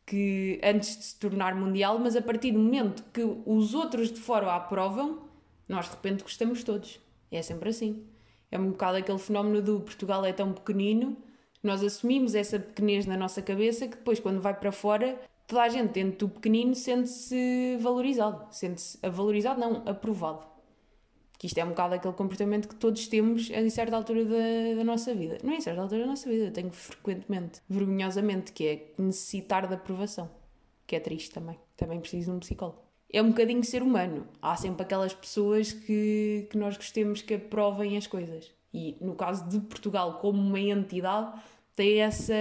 que 0.05 0.59
antes 0.63 0.97
de 0.97 1.03
se 1.05 1.19
tornar 1.19 1.55
mundial, 1.55 1.99
mas 1.99 2.15
a 2.15 2.21
partir 2.21 2.51
do 2.51 2.59
momento 2.59 3.03
que 3.13 3.21
os 3.45 3.73
outros 3.73 4.11
de 4.11 4.19
fora 4.19 4.47
a 4.47 4.55
aprovam, 4.55 5.24
nós 5.67 5.85
de 5.85 5.91
repente 5.91 6.23
gostamos 6.23 6.63
todos. 6.63 6.99
É 7.31 7.41
sempre 7.41 7.69
assim. 7.69 8.05
É 8.51 8.59
um 8.59 8.71
bocado 8.71 8.97
aquele 8.97 9.17
fenómeno 9.17 9.61
do 9.61 9.81
Portugal 9.81 10.23
é 10.25 10.31
tão 10.31 10.53
pequenino, 10.53 11.17
nós 11.65 11.83
assumimos 11.83 12.35
essa 12.35 12.59
pequenez 12.59 13.07
na 13.07 13.17
nossa 13.17 13.41
cabeça 13.41 13.87
que 13.87 13.97
depois, 13.97 14.19
quando 14.19 14.39
vai 14.39 14.53
para 14.53 14.71
fora, 14.71 15.19
toda 15.47 15.63
a 15.63 15.67
gente 15.69 15.93
dentro 15.93 16.27
do 16.27 16.33
pequenino 16.35 16.75
sente-se 16.75 17.77
valorizado. 17.81 18.45
Sente-se 18.51 18.99
valorizado, 19.09 19.59
não, 19.59 19.81
aprovado. 19.87 20.45
Que 21.39 21.47
isto 21.47 21.57
é 21.57 21.65
um 21.65 21.69
bocado 21.69 21.95
aquele 21.95 22.13
comportamento 22.13 22.67
que 22.67 22.75
todos 22.75 23.07
temos 23.07 23.49
em 23.49 23.69
certa 23.71 23.95
altura 23.95 24.25
da, 24.25 24.75
da 24.77 24.83
nossa 24.83 25.13
vida. 25.13 25.39
Não 25.43 25.53
é 25.53 25.57
em 25.57 25.61
certa 25.61 25.81
altura 25.81 26.01
da 26.01 26.07
nossa 26.07 26.29
vida, 26.29 26.45
eu 26.45 26.51
tenho 26.51 26.71
frequentemente, 26.71 27.61
vergonhosamente, 27.67 28.53
que 28.53 28.67
é 28.67 28.93
necessitar 28.99 29.67
de 29.67 29.73
aprovação. 29.73 30.29
Que 30.85 30.95
é 30.95 30.99
triste 30.99 31.31
também. 31.31 31.59
Também 31.75 31.99
preciso 31.99 32.29
de 32.29 32.37
um 32.37 32.39
psicólogo. 32.39 32.84
É 33.15 33.21
um 33.21 33.29
bocadinho 33.29 33.63
ser 33.63 33.81
humano. 33.81 34.27
Há 34.41 34.57
sempre 34.57 34.83
aquelas 34.83 35.13
pessoas 35.13 35.71
que, 35.71 36.49
que 36.51 36.57
nós 36.57 36.75
gostemos 36.75 37.21
que 37.21 37.35
aprovem 37.35 37.95
as 37.95 38.05
coisas. 38.05 38.51
E 38.73 38.97
no 38.99 39.15
caso 39.15 39.47
de 39.47 39.57
Portugal, 39.61 40.19
como 40.19 40.37
uma 40.37 40.59
entidade, 40.59 41.31
tem 41.77 42.01
essa, 42.01 42.33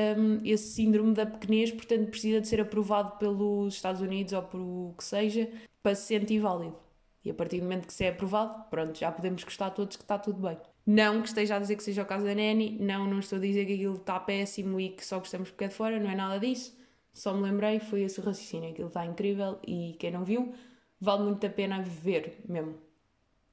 esse 0.43 0.73
síndrome 0.73 1.15
da 1.15 1.25
pequenez, 1.25 1.71
portanto 1.71 2.11
precisa 2.11 2.41
de 2.41 2.49
ser 2.49 2.61
aprovado 2.61 3.17
pelos 3.19 3.75
Estados 3.75 4.01
Unidos 4.01 4.33
ou 4.33 4.43
por 4.43 4.61
o 4.61 4.95
que 4.99 5.05
seja 5.05 5.49
para 5.81 5.95
se 5.95 6.09
sentir 6.09 6.41
válido. 6.41 6.77
E 7.25 7.31
a 7.31 7.35
partir 7.35 7.59
do 7.59 7.63
momento 7.63 7.87
que 7.87 7.95
se 7.95 8.05
é 8.05 8.09
aprovado, 8.09 8.65
pronto, 8.69 8.99
já 8.99 9.13
podemos 9.13 9.45
gostar 9.45 9.71
todos 9.71 9.97
que 9.97 10.03
está 10.03 10.19
tudo 10.19 10.41
bem. 10.41 10.59
Não 10.85 11.23
que 11.23 11.29
esteja 11.29 11.55
a 11.55 11.61
dizer 11.61 11.77
que 11.77 11.85
seja 11.85 12.03
o 12.03 12.07
caso 12.07 12.25
da 12.25 12.35
Nani, 12.35 12.77
não, 12.81 13.07
não 13.07 13.21
estou 13.21 13.39
a 13.39 13.41
dizer 13.41 13.65
que 13.65 13.75
aquilo 13.75 13.95
está 13.95 14.19
péssimo 14.19 14.81
e 14.81 14.89
que 14.89 15.07
só 15.07 15.21
gostamos 15.21 15.51
porque 15.51 15.67
é 15.67 15.69
de 15.69 15.75
fora, 15.75 16.01
não 16.01 16.11
é 16.11 16.17
nada 16.17 16.41
disso. 16.41 16.77
Só 17.15 17.33
me 17.33 17.43
lembrei, 17.43 17.79
foi 17.79 18.03
esse 18.03 18.21
o 18.21 18.25
raciocínio, 18.25 18.71
aquilo 18.71 18.89
está 18.89 19.07
incrível 19.07 19.59
e 19.67 19.95
quem 20.01 20.11
não 20.11 20.25
viu, 20.25 20.53
vale 21.01 21.23
muito 21.23 21.47
a 21.47 21.51
pena 21.51 21.81
ver 21.81 22.41
mesmo. 22.47 22.75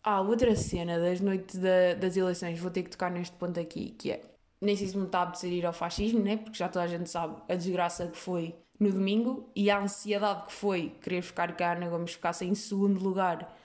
Ah, 0.03 0.19
outra 0.19 0.55
cena 0.55 0.99
das 0.99 1.21
noites 1.21 1.59
da, 1.59 1.93
das 1.93 2.17
eleições, 2.17 2.59
vou 2.59 2.71
ter 2.71 2.81
que 2.81 2.89
tocar 2.89 3.11
neste 3.11 3.35
ponto 3.35 3.59
aqui, 3.59 3.91
que 3.91 4.11
é, 4.11 4.21
nem 4.59 4.75
sei 4.75 4.87
se 4.87 4.97
me 4.97 5.05
está 5.05 5.31
a 5.31 5.47
ir 5.47 5.63
ao 5.63 5.73
fascismo, 5.73 6.19
né? 6.21 6.37
porque 6.37 6.57
já 6.57 6.67
toda 6.67 6.85
a 6.85 6.87
gente 6.87 7.07
sabe 7.07 7.39
a 7.47 7.55
desgraça 7.55 8.07
que 8.07 8.17
foi 8.17 8.55
no 8.79 8.91
domingo 8.91 9.47
e 9.55 9.69
a 9.69 9.79
ansiedade 9.79 10.47
que 10.47 10.53
foi 10.53 10.89
querer 11.01 11.21
ficar 11.21 11.55
cá, 11.55 11.73
Ana 11.73 11.87
Gomes 11.87 12.13
ficasse 12.13 12.45
em 12.45 12.55
segundo 12.55 12.99
lugar 12.99 13.55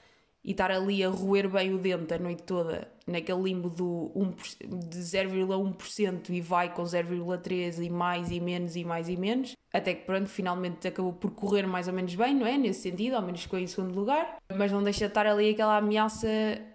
e 0.45 0.51
estar 0.51 0.71
ali 0.71 1.03
a 1.03 1.09
roer 1.09 1.49
bem 1.49 1.75
o 1.75 1.79
dente 1.79 2.13
a 2.15 2.19
noite 2.19 2.43
toda, 2.43 2.87
naquele 3.07 3.43
limbo 3.43 3.69
do 3.69 4.13
1, 4.15 4.31
de 4.79 4.99
0,1% 4.99 6.31
e 6.31 6.41
vai 6.41 6.73
com 6.73 6.83
0,3% 6.83 7.83
e 7.83 7.91
mais 7.91 8.31
e 8.31 8.39
menos 8.39 8.77
e 8.77 8.85
mais 8.85 9.09
e 9.09 9.17
menos, 9.17 9.57
até 9.77 9.95
que 9.95 10.05
pronto, 10.05 10.29
finalmente 10.29 10.89
acabou 10.89 11.13
por 11.13 11.31
correr 11.33 11.67
mais 11.67 11.89
ou 11.89 11.95
menos 11.95 12.15
bem, 12.15 12.35
não 12.35 12.47
é? 12.47 12.57
Nesse 12.57 12.81
sentido, 12.81 13.15
ao 13.15 13.23
menos 13.23 13.43
ficou 13.43 13.59
em 13.59 13.67
segundo 13.67 13.95
lugar, 13.95 14.39
mas 14.55 14.73
não 14.73 14.83
deixa 14.83 15.01
de 15.01 15.07
estar 15.07 15.27
ali 15.27 15.51
aquela 15.51 15.77
ameaça 15.77 16.29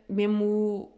mesmo 0.08 0.92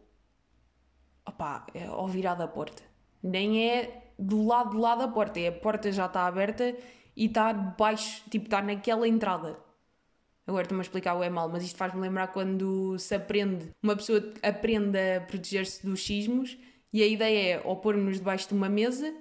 opá, 1.26 1.66
é 1.74 1.86
ao 1.86 2.08
virar 2.08 2.36
da 2.36 2.48
porta. 2.48 2.84
Nem 3.22 3.70
é 3.70 4.12
do 4.20 4.46
lado 4.46 4.72
do 4.72 4.78
lado 4.80 5.00
da 5.00 5.08
porta, 5.08 5.40
é 5.40 5.48
a 5.48 5.52
porta 5.52 5.92
já 5.92 6.06
está 6.06 6.28
aberta 6.28 6.76
e 7.16 7.26
está 7.26 7.52
debaixo, 7.52 8.24
tipo, 8.30 8.46
está 8.46 8.62
naquela 8.62 9.08
entrada. 9.08 9.58
Agora 10.46 10.64
estou-me 10.64 10.82
a 10.82 10.84
explicar 10.84 11.16
o 11.16 11.24
é 11.24 11.30
mal, 11.30 11.48
mas 11.48 11.64
isto 11.64 11.78
faz-me 11.78 12.02
lembrar 12.02 12.28
quando 12.28 12.98
se 13.00 13.16
aprende, 13.16 13.72
uma 13.82 13.96
pessoa 13.96 14.34
aprende 14.42 14.98
a 14.98 15.22
proteger-se 15.22 15.86
dos 15.86 16.06
sismos 16.06 16.58
e 16.92 17.02
a 17.02 17.08
ideia 17.08 17.56
é 17.56 17.62
ou 17.64 17.78
pôr-nos 17.78 18.18
debaixo 18.18 18.50
de 18.50 18.54
uma 18.54 18.68
mesa 18.68 19.14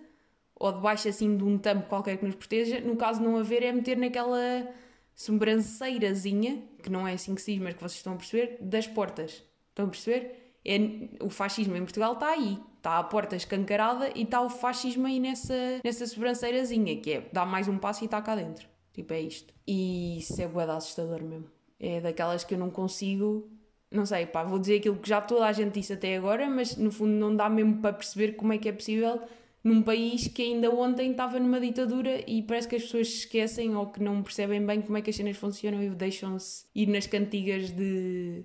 ou 0.63 0.71
debaixo 0.71 1.09
assim 1.09 1.37
de 1.37 1.43
um 1.43 1.59
tampo 1.59 1.89
qualquer 1.89 2.17
que 2.17 2.25
nos 2.25 2.37
proteja. 2.37 2.81
No 2.81 2.95
caso 2.95 3.21
não 3.21 3.37
haver, 3.37 3.65
é 3.65 3.73
meter 3.73 3.97
naquela 3.97 4.73
sobranceirazinha, 5.13 6.63
que 6.81 6.89
não 6.89 7.07
é 7.07 7.15
assim 7.15 7.35
que 7.35 7.43
se 7.43 7.55
diz, 7.55 7.61
mas 7.61 7.75
que 7.75 7.81
vocês 7.81 7.97
estão 7.97 8.13
a 8.13 8.17
perceber, 8.17 8.59
das 8.61 8.87
portas. 8.87 9.43
Estão 9.71 9.87
a 9.87 9.89
perceber? 9.89 10.55
É, 10.65 10.79
o 11.21 11.29
fascismo 11.29 11.75
em 11.75 11.81
Portugal 11.81 12.13
está 12.13 12.29
aí. 12.29 12.61
Está 12.77 12.99
a 13.01 13.03
porta 13.03 13.35
escancarada 13.35 14.13
e 14.15 14.23
está 14.23 14.41
o 14.41 14.49
fascismo 14.49 15.09
aí 15.09 15.19
nessa, 15.19 15.81
nessa 15.85 16.07
sobranceirazinha, 16.07 16.97
que 17.01 17.13
é 17.13 17.29
dá 17.33 17.45
mais 17.45 17.67
um 17.67 17.77
passo 17.77 18.05
e 18.05 18.07
está 18.07 18.23
cá 18.23 18.37
dentro. 18.37 18.69
Tipo, 18.93 19.15
é 19.15 19.21
isto. 19.21 19.53
E 19.67 20.19
isso 20.19 20.41
é 20.41 20.47
bué 20.47 20.63
assustador 20.63 21.25
mesmo. 21.25 21.51
É 21.81 22.01
daquelas 22.01 22.45
que 22.45 22.55
eu 22.55 22.59
não 22.59 22.71
consigo. 22.71 23.51
Não 23.91 24.07
sei, 24.07 24.27
pá, 24.27 24.45
vou 24.45 24.61
dizer 24.61 24.77
aquilo 24.77 24.97
que 24.97 25.09
já 25.09 25.21
toda 25.21 25.45
a 25.45 25.53
gente 25.53 25.75
disse 25.75 25.93
até 25.93 26.17
agora, 26.17 26.49
mas 26.49 26.77
no 26.77 26.93
fundo 26.93 27.11
não 27.11 27.35
dá 27.35 27.51
mesmo 27.51 27.79
para 27.83 27.93
perceber 27.93 28.35
como 28.35 28.53
é 28.53 28.59
que 28.59 28.69
é 28.69 28.73
possível 28.73 29.21
num 29.63 29.83
país 29.83 30.27
que 30.27 30.43
ainda 30.43 30.71
ontem 30.71 31.13
estava 31.13 31.39
numa 31.39 31.61
ditadura 31.61 32.23
e 32.27 32.43
parece 32.43 32.69
que 32.69 32.77
as 32.77 32.83
pessoas 32.83 33.09
se 33.09 33.17
esquecem 33.19 33.77
ou 33.77 33.87
que 33.87 34.03
não 34.03 34.23
percebem 34.23 34.65
bem 34.65 34.83
como 34.83 34.97
é 34.97 35.03
que 35.03 35.11
as 35.11 35.17
cenas 35.17 35.37
funcionam 35.37 35.83
e 35.83 35.91
deixam-se 35.91 36.67
ir 36.75 36.87
nas 36.87 37.07
cantigas 37.07 37.71
de 37.71 38.45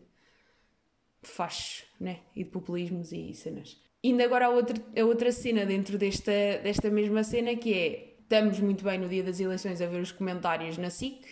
fachos, 1.23 1.85
né? 1.99 2.19
E 2.35 2.43
de 2.43 2.49
populismos 2.49 3.11
e 3.11 3.33
cenas. 3.33 3.81
Ainda 4.03 4.23
agora 4.23 4.45
há 4.45 4.49
outra, 4.49 4.81
a 4.95 5.05
outra 5.05 5.31
cena 5.31 5.65
dentro 5.65 5.97
desta, 5.97 6.31
desta 6.63 6.89
mesma 6.89 7.23
cena 7.23 7.55
que 7.55 7.73
é 7.73 8.13
estamos 8.21 8.59
muito 8.59 8.83
bem 8.83 8.99
no 8.99 9.07
dia 9.07 9.23
das 9.23 9.39
eleições 9.39 9.81
a 9.81 9.87
ver 9.87 10.01
os 10.01 10.11
comentários 10.11 10.77
na 10.77 10.89
SIC, 10.89 11.25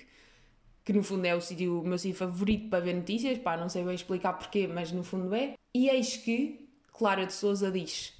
que 0.84 0.94
no 0.94 1.04
fundo 1.04 1.26
é 1.26 1.36
o, 1.36 1.42
sítio, 1.42 1.82
o 1.82 1.86
meu 1.86 1.98
sítio 1.98 2.18
favorito 2.18 2.70
para 2.70 2.80
ver 2.80 2.94
notícias, 2.94 3.38
pá, 3.38 3.58
não 3.58 3.68
sei 3.68 3.84
bem 3.84 3.94
explicar 3.94 4.34
porquê, 4.34 4.66
mas 4.66 4.92
no 4.92 5.04
fundo 5.04 5.34
é. 5.36 5.56
E 5.74 5.90
eis 5.90 6.16
que 6.16 6.70
Clara 6.94 7.26
de 7.26 7.34
Souza 7.34 7.70
diz: 7.70 8.14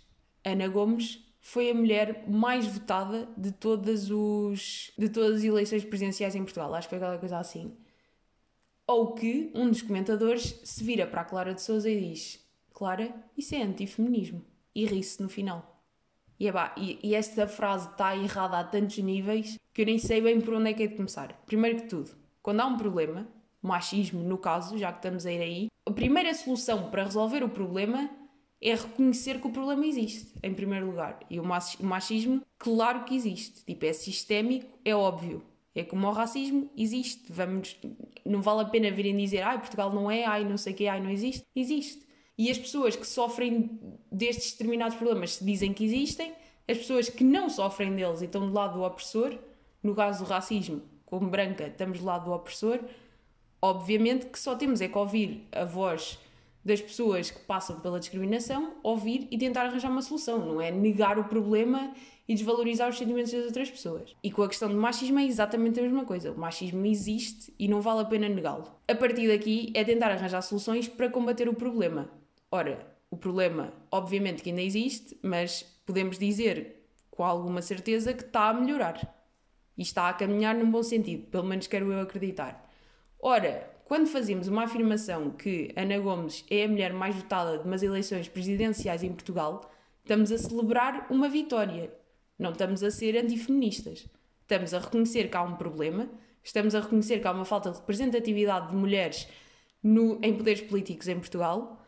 Ana 0.44 0.68
Gomes 0.68 1.25
foi 1.48 1.70
a 1.70 1.76
mulher 1.76 2.28
mais 2.28 2.66
votada 2.66 3.30
de 3.38 3.52
todas, 3.52 4.10
os, 4.10 4.92
de 4.98 5.08
todas 5.08 5.38
as 5.38 5.44
eleições 5.44 5.86
presidenciais 5.86 6.34
em 6.34 6.44
Portugal. 6.44 6.74
Acho 6.74 6.88
que 6.88 6.96
foi 6.96 6.98
aquela 6.98 7.20
coisa 7.20 7.38
assim. 7.38 7.78
Ou 8.88 9.14
que 9.14 9.52
um 9.54 9.70
dos 9.70 9.84
comentadores 9.84 10.60
se 10.64 10.84
vira 10.84 11.06
para 11.06 11.22
a 11.22 11.24
Clara 11.24 11.54
de 11.54 11.62
Souza 11.62 11.88
e 11.88 12.10
diz: 12.10 12.44
Clara, 12.74 13.14
isso 13.38 13.54
é 13.54 13.62
antifeminismo. 13.62 14.44
E 14.74 14.88
ri-se 14.88 15.22
no 15.22 15.30
final. 15.30 15.84
E, 16.40 16.48
epá, 16.48 16.74
e, 16.76 16.98
e 17.04 17.14
esta 17.14 17.48
frase 17.48 17.90
está 17.92 18.18
errada 18.18 18.58
a 18.58 18.64
tantos 18.64 18.98
níveis 18.98 19.60
que 19.72 19.84
eu 19.84 19.86
nem 19.86 20.00
sei 20.00 20.22
bem 20.22 20.42
por 20.42 20.56
onde 20.56 20.72
é 20.72 20.74
que 20.74 20.82
é 20.82 20.88
de 20.88 20.96
começar. 20.96 21.32
Primeiro 21.46 21.82
que 21.82 21.88
tudo, 21.88 22.10
quando 22.42 22.62
há 22.62 22.66
um 22.66 22.76
problema, 22.76 23.28
machismo 23.62 24.24
no 24.24 24.40
caso, 24.40 24.80
já 24.80 24.92
que 24.92 24.98
estamos 24.98 25.28
a 25.28 25.32
ir 25.32 25.42
aí, 25.42 25.68
a 25.86 25.92
primeira 25.92 26.34
solução 26.34 26.90
para 26.90 27.04
resolver 27.04 27.44
o 27.44 27.50
problema 27.50 28.10
é 28.62 28.74
reconhecer 28.74 29.40
que 29.40 29.48
o 29.48 29.52
problema 29.52 29.86
existe, 29.86 30.34
em 30.42 30.54
primeiro 30.54 30.88
lugar. 30.88 31.20
E 31.30 31.40
o 31.40 31.44
machismo, 31.44 32.42
claro 32.58 33.04
que 33.04 33.16
existe. 33.16 33.64
Tipo, 33.66 33.86
é 33.86 33.94
sistémico, 33.94 34.78
é 34.84 34.96
óbvio. 34.96 35.44
É 35.74 35.84
como 35.84 36.08
o 36.08 36.12
racismo, 36.12 36.70
existe. 36.76 37.32
Vamos, 37.32 37.78
não 38.26 38.42
vale 38.42 38.62
a 38.62 38.66
pena 38.66 38.90
virem 38.90 39.18
dizer, 39.18 39.42
ai, 39.42 39.60
Portugal 39.60 39.94
não 39.94 40.10
é, 40.10 40.24
ai, 40.24 40.46
não 40.46 40.58
sei 40.58 40.74
o 40.74 40.76
que, 40.76 40.88
ai, 40.88 41.02
não 41.02 41.10
existe. 41.10 41.46
Existe. 41.56 42.06
E 42.38 42.50
as 42.50 42.58
pessoas 42.58 42.96
que 42.96 43.06
sofrem 43.06 43.80
destes 44.12 44.52
determinados 44.52 44.98
problemas 44.98 45.40
dizem 45.42 45.74
que 45.74 45.86
existem, 45.86 46.34
as 46.68 46.78
pessoas 46.78 47.10
que 47.10 47.24
não 47.24 47.50
sofrem 47.50 47.96
deles 47.96 48.22
e 48.22 48.26
estão 48.26 48.48
do 48.48 48.54
lado 48.54 48.74
do 48.74 48.84
opressor, 48.84 49.38
no 49.84 49.94
caso 49.94 50.24
do 50.24 50.30
racismo, 50.30 50.82
como 51.06 51.30
branca, 51.30 51.68
estamos 51.68 52.00
do 52.00 52.06
lado 52.06 52.26
do 52.26 52.32
opressor, 52.32 52.80
obviamente 53.62 54.26
que 54.26 54.40
só 54.40 54.56
temos 54.56 54.82
é 54.82 54.88
que 54.88 54.98
ouvir 54.98 55.48
a 55.52 55.64
voz 55.64 56.20
das 56.66 56.82
pessoas 56.82 57.30
que 57.30 57.40
passam 57.42 57.80
pela 57.80 58.00
discriminação, 58.00 58.74
ouvir 58.82 59.28
e 59.30 59.38
tentar 59.38 59.68
arranjar 59.68 59.92
uma 59.92 60.02
solução, 60.02 60.44
não 60.44 60.60
é 60.60 60.72
negar 60.72 61.20
o 61.20 61.26
problema 61.26 61.94
e 62.28 62.34
desvalorizar 62.34 62.90
os 62.90 62.98
sentimentos 62.98 63.32
das 63.32 63.46
outras 63.46 63.70
pessoas. 63.70 64.16
E 64.24 64.32
com 64.32 64.42
a 64.42 64.48
questão 64.48 64.68
do 64.68 64.76
machismo 64.76 65.20
é 65.20 65.26
exatamente 65.26 65.80
a 65.80 65.84
mesma 65.84 66.06
coisa. 66.06 66.32
O 66.32 66.38
machismo 66.40 66.84
existe 66.88 67.54
e 67.60 67.68
não 67.68 67.82
vale 67.82 68.02
a 68.02 68.06
pena 68.06 68.28
negá-lo. 68.28 68.66
A 68.88 68.96
partir 68.96 69.28
daqui 69.28 69.72
é 69.76 69.84
tentar 69.84 70.10
arranjar 70.12 70.42
soluções 70.42 70.88
para 70.88 71.08
combater 71.08 71.48
o 71.48 71.54
problema. 71.54 72.10
Ora, 72.52 72.84
o 73.12 73.18
problema, 73.18 73.72
obviamente 73.92 74.42
que 74.42 74.50
ainda 74.50 74.64
existe, 74.64 75.16
mas 75.22 75.62
podemos 75.86 76.18
dizer 76.18 76.88
com 77.12 77.24
alguma 77.24 77.62
certeza 77.62 78.12
que 78.12 78.24
está 78.24 78.50
a 78.50 78.54
melhorar. 78.56 79.16
E 79.78 79.84
está 79.84 80.10
a 80.10 80.14
caminhar 80.14 80.56
num 80.56 80.72
bom 80.72 80.82
sentido, 80.82 81.28
pelo 81.28 81.44
menos 81.44 81.68
quero 81.68 81.92
eu 81.92 82.00
acreditar. 82.00 82.68
Ora, 83.20 83.70
quando 83.86 84.08
fazemos 84.08 84.48
uma 84.48 84.64
afirmação 84.64 85.30
que 85.30 85.72
Ana 85.76 86.00
Gomes 86.00 86.44
é 86.50 86.66
a 86.66 86.68
mulher 86.68 86.92
mais 86.92 87.16
votada 87.16 87.60
de 87.60 87.66
umas 87.66 87.84
eleições 87.84 88.28
presidenciais 88.28 89.04
em 89.04 89.14
Portugal, 89.14 89.72
estamos 90.02 90.32
a 90.32 90.40
celebrar 90.40 91.06
uma 91.12 91.30
vitória. 91.30 91.94
Não 92.38 92.52
estamos 92.52 92.84
a 92.84 92.90
ser 92.90 93.16
antifeministas. 93.16 94.08
Estamos 94.42 94.74
a 94.74 94.80
reconhecer 94.80 95.30
que 95.30 95.38
há 95.38 95.44
um 95.44 95.56
problema, 95.56 96.10
estamos 96.44 96.74
a 96.74 96.80
reconhecer 96.82 97.20
que 97.20 97.28
há 97.28 97.32
uma 97.32 97.46
falta 97.46 97.70
de 97.70 97.78
representatividade 97.78 98.70
de 98.72 98.76
mulheres 98.76 99.28
no, 99.84 100.20
em 100.24 100.36
poderes 100.36 100.62
políticos 100.62 101.08
em 101.08 101.20
Portugal 101.20 101.80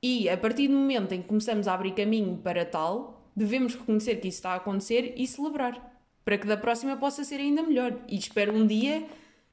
e 0.00 0.28
a 0.28 0.36
partir 0.36 0.68
do 0.68 0.74
momento 0.74 1.12
em 1.12 1.22
que 1.22 1.28
começamos 1.28 1.66
a 1.66 1.74
abrir 1.74 1.92
caminho 1.92 2.36
para 2.36 2.64
tal, 2.64 3.28
devemos 3.34 3.74
reconhecer 3.74 4.16
que 4.16 4.28
isso 4.28 4.38
está 4.38 4.50
a 4.52 4.56
acontecer 4.56 5.14
e 5.16 5.26
celebrar, 5.26 6.00
para 6.24 6.38
que 6.38 6.46
da 6.46 6.56
próxima 6.56 6.96
possa 6.96 7.24
ser 7.24 7.40
ainda 7.40 7.64
melhor. 7.64 7.98
E 8.06 8.16
espero 8.16 8.54
um 8.54 8.64
dia 8.64 9.04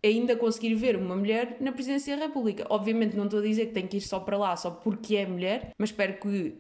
ainda 0.03 0.35
conseguir 0.35 0.75
ver 0.75 0.97
uma 0.97 1.15
mulher 1.15 1.57
na 1.59 1.71
presidência 1.71 2.17
da 2.17 2.25
República. 2.25 2.65
Obviamente 2.69 3.15
não 3.15 3.25
estou 3.25 3.39
a 3.39 3.43
dizer 3.43 3.67
que 3.67 3.73
tem 3.73 3.87
que 3.87 3.97
ir 3.97 4.01
só 4.01 4.19
para 4.19 4.37
lá 4.37 4.55
só 4.55 4.69
porque 4.69 5.15
é 5.15 5.25
mulher, 5.25 5.71
mas 5.77 5.89
espero 5.89 6.19
que, 6.19 6.55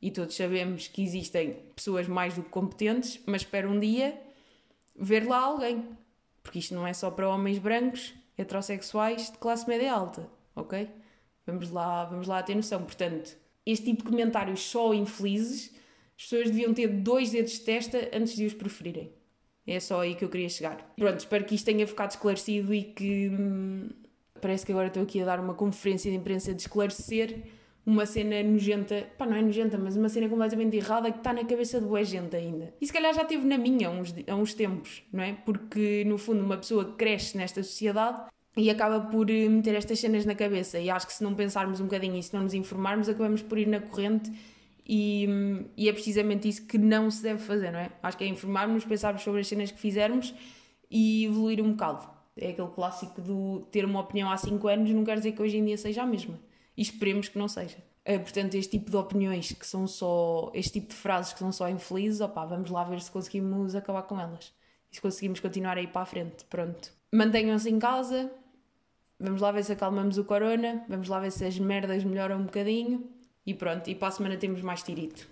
e 0.00 0.10
todos 0.10 0.34
sabemos 0.34 0.88
que 0.88 1.02
existem 1.02 1.56
pessoas 1.74 2.08
mais 2.08 2.34
do 2.34 2.42
que 2.42 2.48
competentes, 2.48 3.20
mas 3.26 3.42
espero 3.42 3.70
um 3.70 3.78
dia 3.78 4.18
ver 4.98 5.26
lá 5.26 5.38
alguém. 5.38 5.84
Porque 6.42 6.58
isto 6.58 6.74
não 6.74 6.86
é 6.86 6.94
só 6.94 7.10
para 7.10 7.28
homens 7.28 7.58
brancos, 7.58 8.14
heterossexuais, 8.38 9.30
de 9.30 9.38
classe 9.38 9.68
média 9.68 9.92
alta, 9.92 10.28
ok? 10.54 10.88
Vamos 11.44 11.70
lá, 11.70 12.04
vamos 12.04 12.26
lá 12.26 12.42
ter 12.42 12.54
noção. 12.54 12.82
Portanto, 12.82 13.36
este 13.64 13.86
tipo 13.86 14.04
de 14.04 14.10
comentários 14.10 14.60
só 14.60 14.94
infelizes, 14.94 15.74
as 16.16 16.22
pessoas 16.22 16.50
deviam 16.50 16.72
ter 16.72 16.88
dois 16.88 17.30
dedos 17.30 17.52
de 17.52 17.60
testa 17.60 18.10
antes 18.12 18.36
de 18.36 18.46
os 18.46 18.54
preferirem. 18.54 19.12
É 19.66 19.80
só 19.80 20.00
aí 20.00 20.14
que 20.14 20.24
eu 20.24 20.28
queria 20.28 20.48
chegar. 20.48 20.94
Pronto, 20.96 21.18
espero 21.18 21.44
que 21.44 21.54
isto 21.54 21.64
tenha 21.64 21.86
ficado 21.86 22.10
esclarecido 22.10 22.72
e 22.72 22.82
que. 22.82 23.28
Hum, 23.28 23.88
parece 24.40 24.64
que 24.64 24.72
agora 24.72 24.88
estou 24.88 25.02
aqui 25.02 25.20
a 25.20 25.24
dar 25.24 25.40
uma 25.40 25.54
conferência 25.54 26.10
de 26.10 26.16
imprensa 26.16 26.54
de 26.54 26.62
esclarecer 26.62 27.42
uma 27.86 28.04
cena 28.04 28.42
nojenta, 28.42 29.06
pá, 29.16 29.24
não 29.24 29.36
é 29.36 29.42
nojenta, 29.42 29.78
mas 29.78 29.96
uma 29.96 30.08
cena 30.08 30.28
completamente 30.28 30.76
errada 30.76 31.10
que 31.12 31.18
está 31.18 31.32
na 31.32 31.44
cabeça 31.44 31.80
de 31.80 31.86
boa 31.86 32.02
gente 32.02 32.34
ainda. 32.34 32.74
E 32.80 32.86
se 32.86 32.92
calhar 32.92 33.14
já 33.14 33.24
teve 33.24 33.46
na 33.46 33.56
minha 33.56 33.86
há 33.86 33.90
uns, 33.92 34.12
há 34.26 34.34
uns 34.34 34.54
tempos, 34.54 35.04
não 35.12 35.22
é? 35.22 35.34
Porque 35.34 36.02
no 36.04 36.18
fundo 36.18 36.42
uma 36.42 36.56
pessoa 36.56 36.96
cresce 36.96 37.36
nesta 37.36 37.62
sociedade 37.62 38.22
e 38.56 38.68
acaba 38.70 39.00
por 39.00 39.30
eh, 39.30 39.48
meter 39.48 39.76
estas 39.76 40.00
cenas 40.00 40.26
na 40.26 40.34
cabeça. 40.34 40.80
E 40.80 40.90
acho 40.90 41.06
que 41.06 41.12
se 41.12 41.22
não 41.22 41.32
pensarmos 41.32 41.78
um 41.78 41.84
bocadinho 41.84 42.16
e 42.16 42.22
se 42.22 42.34
não 42.34 42.42
nos 42.42 42.54
informarmos, 42.54 43.08
acabamos 43.08 43.40
por 43.40 43.56
ir 43.56 43.68
na 43.68 43.78
corrente. 43.78 44.32
E, 44.88 45.26
e 45.76 45.88
é 45.88 45.92
precisamente 45.92 46.48
isso 46.48 46.64
que 46.64 46.78
não 46.78 47.10
se 47.10 47.20
deve 47.20 47.40
fazer, 47.40 47.72
não 47.72 47.80
é? 47.80 47.90
Acho 48.00 48.16
que 48.16 48.22
é 48.22 48.28
informarmos, 48.28 48.84
pensarmos 48.84 49.22
sobre 49.22 49.40
as 49.40 49.48
cenas 49.48 49.72
que 49.72 49.80
fizermos 49.80 50.32
e 50.88 51.24
evoluir 51.24 51.60
um 51.60 51.72
bocado. 51.72 52.08
É 52.36 52.50
aquele 52.50 52.68
clássico 52.68 53.20
do 53.20 53.66
ter 53.72 53.84
uma 53.84 54.00
opinião 54.00 54.30
há 54.30 54.36
5 54.36 54.68
anos, 54.68 54.90
não 54.90 55.04
quer 55.04 55.16
dizer 55.16 55.32
que 55.32 55.42
hoje 55.42 55.56
em 55.56 55.64
dia 55.64 55.76
seja 55.76 56.02
a 56.02 56.06
mesma 56.06 56.38
e 56.76 56.82
esperemos 56.82 57.28
que 57.28 57.38
não 57.38 57.48
seja. 57.48 57.78
Uh, 58.08 58.20
portanto, 58.20 58.54
este 58.54 58.78
tipo 58.78 58.90
de 58.90 58.96
opiniões 58.96 59.50
que 59.50 59.66
são 59.66 59.86
só, 59.88 60.52
este 60.54 60.74
tipo 60.74 60.88
de 60.88 60.94
frases 60.94 61.32
que 61.32 61.40
são 61.40 61.50
só 61.50 61.68
infelizes, 61.68 62.20
opá, 62.20 62.44
vamos 62.44 62.70
lá 62.70 62.84
ver 62.84 63.00
se 63.00 63.10
conseguimos 63.10 63.74
acabar 63.74 64.02
com 64.02 64.20
elas. 64.20 64.52
E 64.92 64.94
se 64.94 65.00
conseguimos 65.00 65.40
continuar 65.40 65.76
aí 65.76 65.88
para 65.88 66.02
a 66.02 66.06
frente. 66.06 66.44
Pronto. 66.44 66.92
Mantenham-se 67.12 67.68
em 67.68 67.78
casa, 67.80 68.30
vamos 69.18 69.40
lá 69.40 69.50
ver 69.50 69.64
se 69.64 69.72
acalmamos 69.72 70.18
o 70.18 70.24
corona, 70.24 70.84
vamos 70.88 71.08
lá 71.08 71.18
ver 71.18 71.32
se 71.32 71.44
as 71.44 71.58
merdas 71.58 72.04
melhoram 72.04 72.38
um 72.38 72.44
bocadinho 72.44 73.15
e 73.46 73.54
pronto. 73.54 73.88
E 73.88 73.94
para 73.94 74.08
a 74.08 74.10
semana 74.10 74.36
temos 74.36 74.60
mais 74.60 74.82
tirito. 74.82 75.28